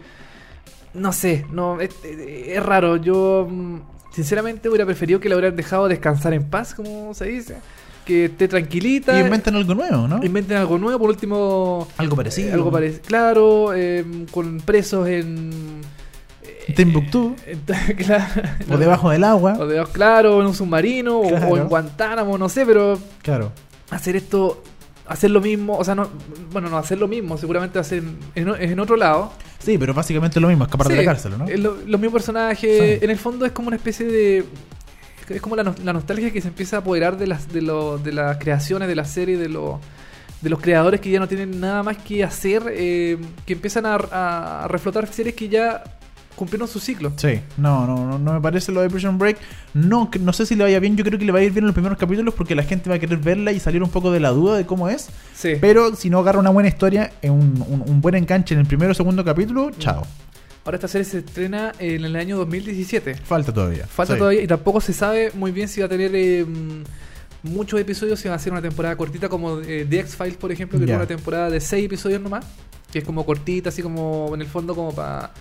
[0.96, 2.98] no sé, no es, es raro.
[2.98, 3.48] Yo,
[4.12, 7.58] sinceramente, hubiera preferido que la hubieran dejado descansar en paz, como se dice.
[8.06, 9.18] Que esté tranquilita.
[9.20, 10.24] Y inventan algo nuevo, ¿no?
[10.24, 11.88] inventen algo nuevo, por último...
[11.98, 12.50] Algo parecido.
[12.50, 13.02] eh, algo parecido.
[13.08, 15.82] Claro, eh, con presos en...
[16.44, 17.36] eh, Timbuktu.
[17.98, 18.26] claro,
[18.72, 19.56] O debajo del agua.
[19.60, 21.48] o debajo, claro, en un submarino o- Claro.
[21.48, 23.52] o en Guantánamo, no sé, pero Claro.
[23.90, 24.62] hacer esto,
[25.08, 26.08] hacer lo mismo, o sea, no,
[26.52, 28.04] bueno, no hacer lo mismo, seguramente hacer
[28.36, 29.32] en, en, otro lado.
[29.58, 31.46] Sí, pero básicamente es lo mismo, escapar de Sí, la cárcel, ¿no?
[31.48, 33.04] lo- los mismos personajes, Sí.
[33.04, 34.46] en el fondo es como una especie de...
[35.30, 38.12] Es como la, la nostalgia que se empieza a apoderar de las, de, lo- de
[38.14, 39.80] las creaciones, de la serie, de, lo-
[40.42, 43.96] de los creadores que ya no tienen nada más que hacer, eh, que empiezan a,
[43.96, 45.84] a reflotar series que ya
[46.36, 47.14] cumplieron su ciclo.
[47.16, 49.38] Sí, no, no, no, no me parece lo de Prison Break.
[49.74, 51.64] No, no sé si le vaya bien, yo creo que le va a ir bien
[51.64, 54.12] en los primeros capítulos porque la gente va a querer verla y salir un poco
[54.12, 55.08] de la duda de cómo es.
[55.34, 55.54] Sí.
[55.62, 58.66] Pero si no agarra una buena historia, en un, un- un buen enganche en el
[58.68, 60.06] primero o segundo capítulo, chao.
[60.66, 63.16] Ahora esta serie se estrena en el año 2017.
[63.16, 63.86] Falta todavía.
[63.86, 64.20] Falta Sí.
[64.20, 66.84] todavía y tampoco se sabe muy bien si va a tener eh, mm,
[67.44, 70.80] muchos episodios, si va a ser una temporada cortita como eh, The X-Files, por ejemplo,
[70.80, 70.94] que Ya.
[70.94, 72.46] es una temporada de 6 episodios nomás,
[72.92, 75.32] que es como cortita, así como en el fondo como para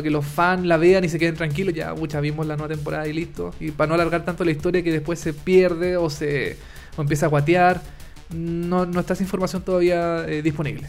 [0.00, 3.08] que los fans la vean y se queden tranquilos, ya, mucha vimos la nueva temporada
[3.08, 6.56] y listo, y para no alargar tanto la historia que después se pierde o se
[6.96, 7.82] o empieza a guatear,
[8.32, 10.86] no, no está esa información todavía eh, disponible.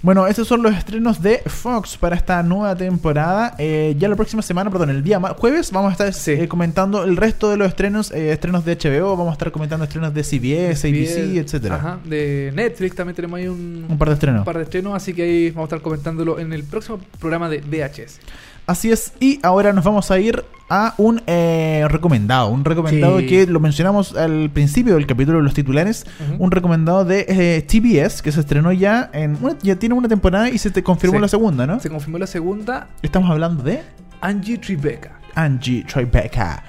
[0.00, 3.56] Bueno, esos son los estrenos de Fox para esta nueva temporada.
[3.58, 6.32] Eh, ya la próxima semana, perdón, el día jueves, vamos a estar Sí.
[6.32, 9.84] eh, comentando el resto de los estrenos, eh, estrenos de HBO, vamos a estar comentando
[9.84, 11.74] estrenos de CBS, ABC, etcétera.
[11.76, 14.38] Ajá, de Netflix también tenemos ahí un, Un par de estrenos.
[14.40, 17.48] un par de estrenos, así que ahí vamos a estar comentándolo en el próximo programa
[17.48, 18.20] de VHS.
[18.68, 23.26] Así es, y ahora nos vamos a ir a un eh, recomendado, un recomendado Sí.
[23.26, 26.04] que lo mencionamos al principio del capítulo de los titulares,
[26.38, 30.50] un recomendado de eh, TBS que se estrenó ya en una- ya tiene una temporada
[30.50, 31.22] y se te confirmó Sí.
[31.22, 31.80] la segunda, ¿no?
[31.80, 33.80] Se confirmó la segunda, Estamos hablando de
[34.20, 35.18] Angie Tribeca.
[35.34, 36.62] Angie Tribeca,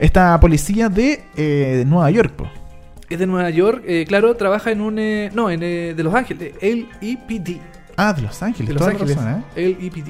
[0.00, 2.32] esta policía de eh, Nueva York.
[2.32, 2.48] po.
[3.08, 4.96] Es de Nueva York, eh, claro, trabaja en un...
[5.32, 7.60] no, en de Los Ángeles, el EPD.
[7.96, 9.16] Ah, de Los Ángeles, De Los Ángeles,
[9.54, 10.08] el EPD.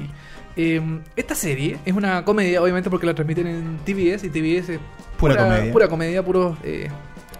[0.57, 0.81] Eh,
[1.15, 4.79] esta serie es una comedia, obviamente porque la transmiten en TBS y TBS es
[5.17, 5.71] Pura comedia.
[5.71, 6.89] Pura comedia, puros eh,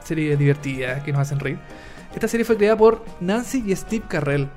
[0.03, 1.57] series divertidas que nos hacen reír.
[2.13, 4.47] Esta serie fue creada por Nancy y Steve Carrell.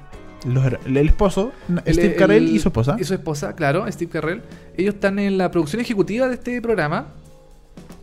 [0.47, 1.53] Los- el esposo,
[1.85, 2.97] El- Steve el- Carell y su esposa.
[2.99, 4.43] Y su esposa, claro, Steve Carrell.
[4.77, 7.09] Ellos están en la producción ejecutiva de este programa,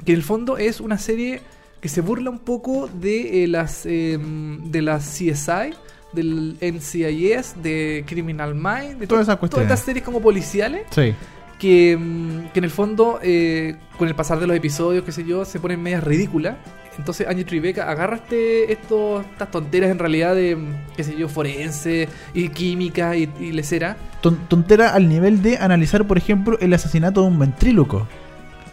[0.04, 1.42] que en el fondo es una serie
[1.82, 5.74] que se burla un poco de eh, las eh, de las CSI,
[6.16, 9.68] del NCIS, de Criminal Mind, de Todas esas cuestiones.
[9.68, 11.14] Todas estas series como policiales Sí.
[11.60, 15.24] que, mm, que en el fondo, eh, con el pasar de los episodios, qué sé
[15.26, 16.56] yo, se ponen medias ridículas.
[16.98, 20.58] Entonces Angie Tribeca agarra este, estos, estas tonteras en realidad de,
[20.96, 23.98] qué sé yo, forense y química y, y lecera.
[24.22, 28.08] Ton- tontera al nivel de analizar, por ejemplo, el asesinato de un ventríloco.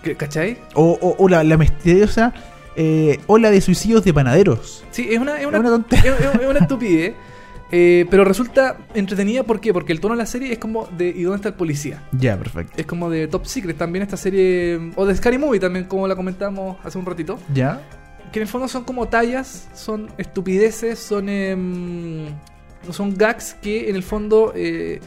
[0.04, 0.58] ¿Qué- ¿Cachai?
[0.74, 2.32] O, o- o la, la misteriosa
[2.76, 4.84] eh, ola de suicidios de panaderos.
[4.92, 6.14] Sí, es una, es una, Es una tontería.
[6.16, 7.14] es- es una estupidez.
[7.72, 9.72] eh, pero resulta entretenida, ¿por qué?
[9.72, 12.02] Porque el tono de la serie es como de ¿y dónde está el policía?
[12.12, 12.74] Ya, perfecto.
[12.76, 16.14] Es como de Top Secret también esta serie, o de Scary Movie también, como la
[16.14, 17.38] comentamos hace un ratito.
[17.54, 17.80] Ya.
[18.30, 22.26] Que en el fondo son como tallas, son estupideces, son em,
[22.90, 25.00] son gags que en el fondo, eh,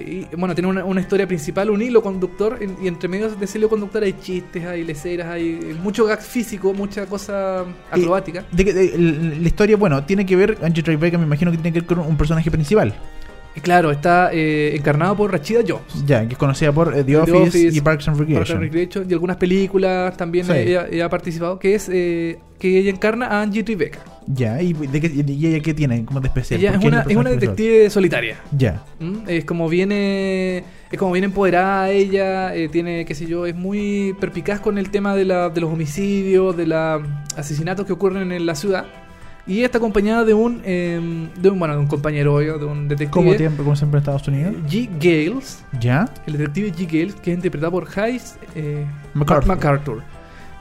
[0.00, 3.58] y, bueno, tienen una, una historia principal, un hilo conductor, y entre medio de ese
[3.58, 8.44] hilo conductor hay chistes, hay leceras, hay mucho gag físico, mucha cosa acrobática.
[8.50, 11.80] De de- la historia, bueno, tiene que ver, Angie Tribeca me imagino que tiene que
[11.80, 12.94] ver con un personaje principal.
[13.62, 16.04] Claro, está eh, encarnado por Rachida Jones.
[16.06, 18.56] Ya, que es conocida por eh, The, The Office, Office, y Parks and Parks Recreation.
[18.56, 20.52] and Recreation, y algunas películas también Sí.
[20.52, 24.00] ella, ella ha participado, que es eh, que ella encarna a Angie Tribeca.
[24.26, 26.60] Ya, ¿y, de qué, y ella qué tiene como de especial?
[26.60, 28.36] Ella ¿Por es una, es una detective solitaria.
[28.56, 29.28] Ya, ¿Mm?
[29.28, 34.14] Es como viene es como bien empoderada ella, eh, tiene, qué sé yo, es muy
[34.20, 37.02] perpicaz con el tema de, la, de los homicidios, de los
[37.36, 38.86] asesinatos que ocurren en la ciudad.
[39.46, 43.10] Y está acompañada de un, eh, de un, bueno, de un compañero, de un detective.
[43.10, 44.54] como tiempo, como siempre en Estados Unidos.
[44.68, 44.88] G.
[45.00, 46.86] Gales, Ya, el detective G.
[46.86, 48.84] Gales, que es interpretado por Hayes eh,
[49.14, 49.48] MacArthur.
[49.48, 50.02] MacArthur.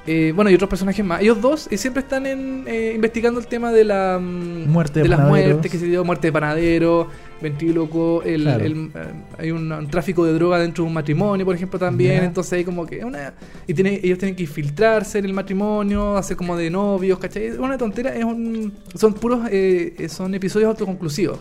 [0.08, 1.22] Eh, bueno, y otros personajes más.
[1.22, 5.04] Ellos dos eh, siempre están en, eh, investigando el tema de la mm, Muerte de
[5.04, 7.08] de las muertes, que se dio muerte de panadero,
[7.41, 8.64] ventríloco, el, Claro.
[8.66, 8.89] el, eh,
[9.38, 12.24] hay un, un tráfico de droga dentro de un matrimonio, por ejemplo, también.
[12.24, 13.34] Entonces hay como que una
[13.68, 17.45] y tiene, ellos tienen que infiltrarse en el matrimonio, hacer como de novios, ¿cachai?
[17.45, 21.39] Es una tontera, es un, son puros, eh, eh, son episodios autoconclusivos.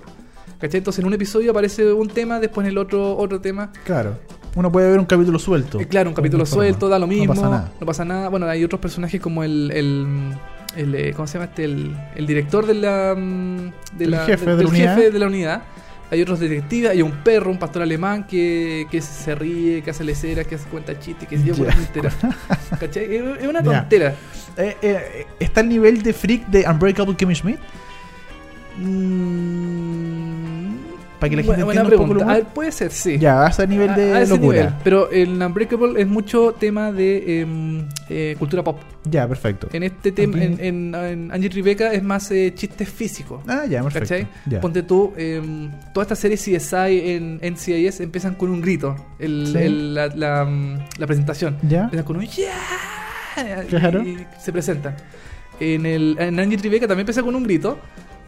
[0.58, 0.78] ¿Cachai?
[0.78, 3.72] Entonces en un episodio aparece un tema, después en el otro otro tema.
[3.84, 4.18] claro.
[4.58, 5.78] Uno puede ver un capítulo suelto.
[5.78, 7.26] Eh, claro, un capítulo De suelto, da lo mismo.
[7.32, 7.72] No pasa nada.
[7.78, 8.28] no pasa nada.
[8.28, 9.70] Bueno, hay otros personajes como el.
[9.72, 10.34] el,
[10.76, 11.62] el, eh, ¿Cómo se llama este?
[11.64, 13.14] El, el director de la.
[13.16, 14.96] mm, De El la jefe de del la unidad.
[14.96, 15.62] jefe de la unidad.
[16.10, 20.02] Hay otros detectives, hay un perro, un pastor alemán que, que se ríe, que hace
[20.02, 22.10] leceras, que hace cuenta chistes, que se lleva entera.
[22.80, 23.14] ¿Cachai?
[23.14, 24.14] Es una tontera.
[24.56, 27.58] Eh, eh, ¿Está el nivel de freak de Unbreakable Kimmy Schmidt?
[28.78, 30.27] Mm,
[31.18, 32.30] Para que la gente buena entienda un poco.
[32.30, 33.18] A ver, puede ser, sí.
[33.18, 34.38] Ya, a ese nivel de A- a locura.
[34.58, 34.68] nivel.
[34.84, 38.78] Pero el Unbreakable es mucho tema de em, eh, cultura pop.
[39.04, 39.68] Ya, perfecto.
[39.72, 43.40] En este tema, en, en, en Angie Tribeca es más eh, chistes físicos.
[43.48, 44.08] Ah, ya, perfecto.
[44.08, 44.28] ¿Cachai?
[44.46, 44.60] Ya.
[44.60, 48.94] Ponte tú, em, todas estas series CSI en NCIS empiezan con un grito.
[49.18, 49.58] El, Sí.
[49.58, 51.56] el- la, la, mm, la presentación.
[51.68, 51.84] Ya.
[51.84, 52.52] Empiezan con un yeah
[53.68, 54.02] Claro.
[54.02, 54.94] y se presentan.
[55.60, 57.78] En, el, en Angie Tribeca también empieza con un grito.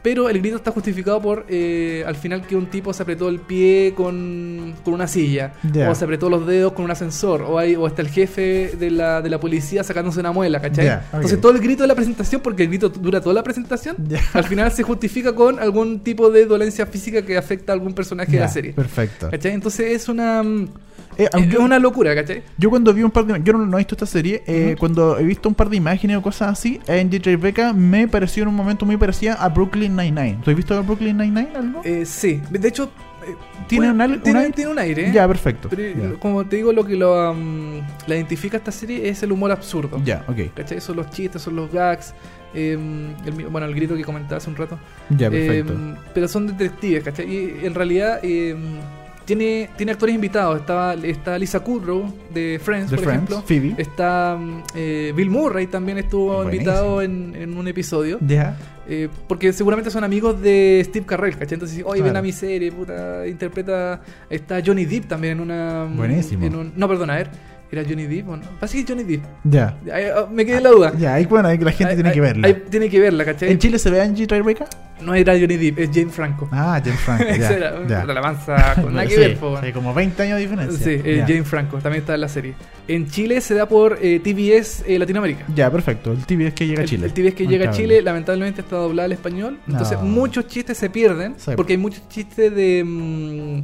[0.02, 3.40] Pero el grito está justificado por eh, al final que un tipo se apretó el
[3.40, 5.52] pie con, con una silla.
[5.88, 7.42] O se apretó los dedos con un ascensor.
[7.42, 11.00] O, hay, o está el jefe de la, de la policía sacándose una muela, ¿cachai?
[11.12, 13.96] Entonces todo el grito de la presentación, porque el grito dura toda la presentación,
[14.32, 18.32] al final se justifica con algún tipo de dolencia física que afecta a algún personaje
[18.32, 18.72] de la serie.
[18.72, 19.30] Perfecto.
[19.30, 19.52] ¿Cachai?
[19.52, 20.42] Entonces es una.
[21.24, 22.42] Eh, es una locura, ¿cachai?
[22.56, 23.40] Yo cuando vi un par de...
[23.42, 24.42] Yo no, no he visto esta serie.
[24.46, 24.76] eh.
[24.78, 28.42] Cuando he visto un par de imágenes o cosas así, en DJ Rebecca me pareció
[28.42, 30.38] en un momento muy parecida a Brooklyn Nine-Nine.
[30.44, 31.80] ¿Tú has visto a Brooklyn Nine-Nine algo?
[31.84, 32.84] Eh, sí, de hecho.
[33.26, 33.34] eh,
[33.68, 34.18] ¿Tiene un aire?
[34.54, 35.08] tiene un aire.
[35.08, 35.12] ¿eh?
[35.12, 35.68] Ya, perfecto.
[35.68, 35.82] Pero
[36.14, 36.18] Ya.
[36.18, 40.00] como te digo, lo que lo, um, la identifica esta serie es el humor absurdo.
[40.04, 40.54] Ya, ok.
[40.54, 40.80] ¿Cachai?
[40.80, 42.14] Son los chistes, son los gags.
[42.52, 42.72] eh,
[43.26, 44.76] el, mi- bueno, el grito que comentaba hace un rato.
[45.10, 45.72] Ya, perfecto.
[45.72, 47.30] Eh, pero son detectives, ¿cachai?
[47.32, 48.56] Y en realidad eh,
[49.36, 50.58] tiene, tiene actores invitados.
[50.60, 53.42] Estaba, está Lisa Kudrow de Friends, The por Friends, ejemplo.
[53.46, 53.74] Phoebe.
[53.78, 54.38] Está
[54.74, 56.52] eh, Bill Murray también estuvo Buenísimo.
[56.70, 58.18] invitado en, en un episodio.
[58.26, 58.56] Ya.
[58.88, 61.54] Eh, porque seguramente son amigos de Steve Carrell, ¿cachai?
[61.54, 62.18] Entonces, oye, ven Claro.
[62.18, 64.00] a mi serie, puta, interpreta.
[64.28, 65.84] Está Johnny Depp también en una.
[65.84, 66.44] Buenísimo.
[66.44, 67.30] en un- no, perdona, a ver.
[67.72, 68.26] ¿Era Johnny Depp?
[68.26, 69.22] Bueno, parece que es Johnny Depp.
[69.44, 69.76] Ya.
[69.92, 70.92] Ah, me quedé en la duda.
[70.98, 72.46] Ya, ahí bueno, ahí la gente Ahí- tiene ahí- que verla.
[72.48, 73.50] ahí tiene que verla, ¿cachai?
[73.52, 74.66] ¿En Chile se ve Angie Tribeca?
[75.00, 76.48] No era Johnny Depp, es James Franco.
[76.52, 77.24] Ah, James Franco.
[77.28, 78.04] ya, Esa era ya.
[78.04, 80.78] la alabanza con nada que Sí, ver, sí, como 20 años de diferencia.
[80.84, 81.24] Sí, eh.
[81.26, 82.54] James Franco, también está en la serie.
[82.88, 85.44] En Chile se da por eh, TBS eh, Latinoamérica.
[85.54, 86.12] Ya, perfecto.
[86.12, 87.06] El TV es que llega a Chile.
[87.06, 87.72] El, TBS que llega a.
[87.72, 89.58] Chile, lamentablemente está doblado al español.
[89.68, 90.04] Entonces, No.
[90.06, 91.34] muchos chistes se pierden.
[91.38, 91.52] Sí.
[91.54, 93.62] Porque hay muchos chistes de, mm,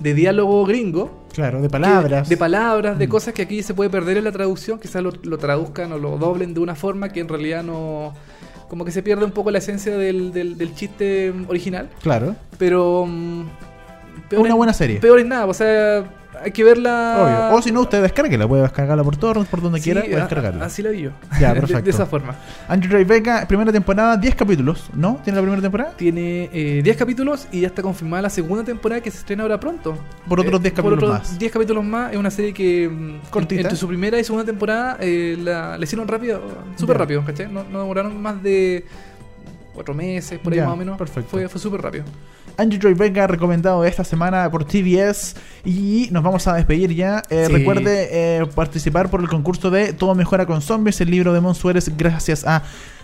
[0.00, 1.24] de diálogo gringo.
[1.32, 2.28] Claro, de que- palabras.
[2.28, 3.10] de palabras, de Mm.
[3.10, 4.78] cosas que aquí se puede perder en la traducción.
[4.78, 8.12] Quizás lo, lo traduzcan o lo doblen de una forma que en realidad no.
[8.68, 11.88] Como que se pierde un poco la esencia del, del- del chiste original.
[12.02, 12.34] Claro.
[12.58, 13.06] Pero.
[13.06, 13.44] mm,
[14.36, 14.98] Una buena serie.
[15.00, 15.46] Peor es nada.
[15.46, 16.04] O sea,
[16.42, 17.48] hay que verla.
[17.50, 17.58] Obvio.
[17.58, 20.16] O si no, usted descargue, la puede descargarla por torrents, por donde Sí, quiera, puede
[20.16, 20.64] descargarla.
[20.66, 21.10] Así la vi yo.
[21.40, 21.82] Ya, De- perfecto.
[21.84, 22.34] De, esa forma.
[22.68, 25.20] Andrew Ray Vega, primera temporada, 10 capítulos, ¿no?
[25.24, 25.92] ¿Tiene la primera temporada?
[25.96, 29.58] Tiene eh, 10 capítulos y ya está confirmada la segunda temporada que se estrena ahora
[29.60, 29.96] pronto.
[30.28, 31.38] Por otros 10 por capítulos otros más.
[31.38, 32.12] 10 capítulos más.
[32.12, 33.60] Es una serie que mm, Cortita.
[33.62, 36.40] entre su primera y segunda temporada eh, la, la hicieron rápido,
[36.76, 36.98] súper Ya.
[37.00, 37.50] rápido, ¿cachai?
[37.52, 38.84] No, no demoraron más de
[39.74, 40.98] cuatro meses, por ahí Ya, más o menos.
[40.98, 41.30] perfecto.
[41.30, 42.04] Fue, fue súper rápido.
[42.58, 47.22] Andrew Joy Vega recomendado esta semana por TBS y nos vamos a despedir ya.
[47.30, 47.52] Eh, Sí.
[47.52, 51.54] Recuerde eh, participar por el concurso de Todo Mejora con Zombies, el libro de Mon
[51.54, 52.62] Suárez, gracias a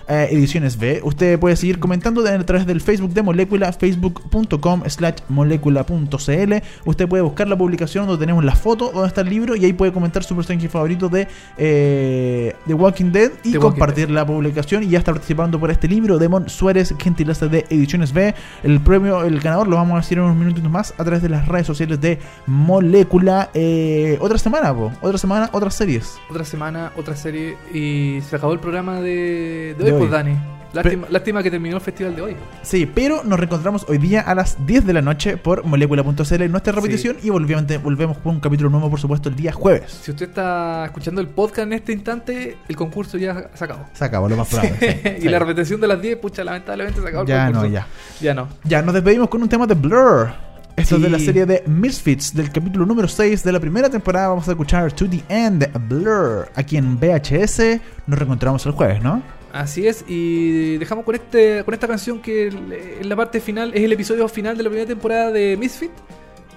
[0.08, 1.00] eh, Ediciones B.
[1.02, 6.54] Usted puede seguir comentando a través del Facebook de Molécula, facebook.com slash molécula.cl.
[6.84, 9.72] Usted puede buscar la publicación donde tenemos la foto, donde está el libro y ahí
[9.72, 14.82] puede comentar su personaje favorito de eh, The Walking Dead y The compartir la publicación
[14.82, 18.34] y ya está participando por este libro de Mon Suárez, gentileza de Ediciones B.
[18.62, 21.28] El premio, el ganador lo vamos a decir en unos minutitos más a través de
[21.28, 23.50] las redes sociales de Molécula.
[23.54, 24.92] Eh, otra semana, po.
[25.00, 26.18] otra semana, otras series.
[26.30, 29.98] Otra semana, otra serie y se acabó el programa de, de De hoy, hoy.
[30.00, 30.36] pues Dani.
[30.74, 32.36] Lástima, lástima que terminó el festival de hoy.
[32.62, 36.50] Sí, pero nos reencontramos hoy día a las 10 de la noche por molécula.cl en
[36.50, 39.92] nuestra repetición y volvemos, volvemos con un capítulo nuevo, por supuesto, el día jueves.
[40.02, 43.84] Si usted está escuchando el podcast en este instante, el concurso ya se acabó.
[43.92, 44.76] Se acabó lo más probable.
[45.20, 45.26] sí.
[45.26, 47.68] y la repetición de las 10, pucha, lamentablemente se acabó el Ya concurso.
[47.68, 47.86] no, ya.
[48.20, 48.48] Ya no.
[48.64, 50.30] Ya, nos despedimos con un tema de Blur.
[50.74, 54.26] Esto es de la serie de Misfits, del capítulo número 6 de la primera temporada.
[54.26, 56.48] Vamos a escuchar To The End, Blur.
[56.56, 59.22] Aquí en VHS nos reencontramos el jueves, ¿no?
[59.54, 63.84] Así es, y dejamos con este con esta canción que en la parte final es
[63.84, 65.92] el episodio final de la primera temporada de Misfit,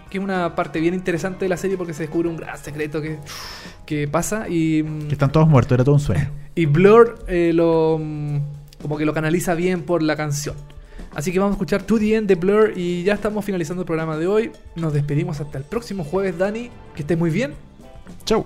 [0.09, 2.99] que es una parte bien interesante de la serie porque se descubre un gran secreto
[2.99, 3.19] que,
[3.85, 6.31] que pasa y, Que están todos muertos, era todo un sueño.
[6.55, 8.01] y Blur eh, lo
[8.81, 10.55] como que lo canaliza bien por la canción.
[11.13, 13.85] Así que vamos a escuchar To The End de Blur y ya estamos finalizando el
[13.85, 14.51] programa de hoy.
[14.75, 16.71] Nos despedimos hasta el próximo jueves, Dani.
[16.95, 17.53] Que estés muy bien.
[18.25, 18.45] Chau.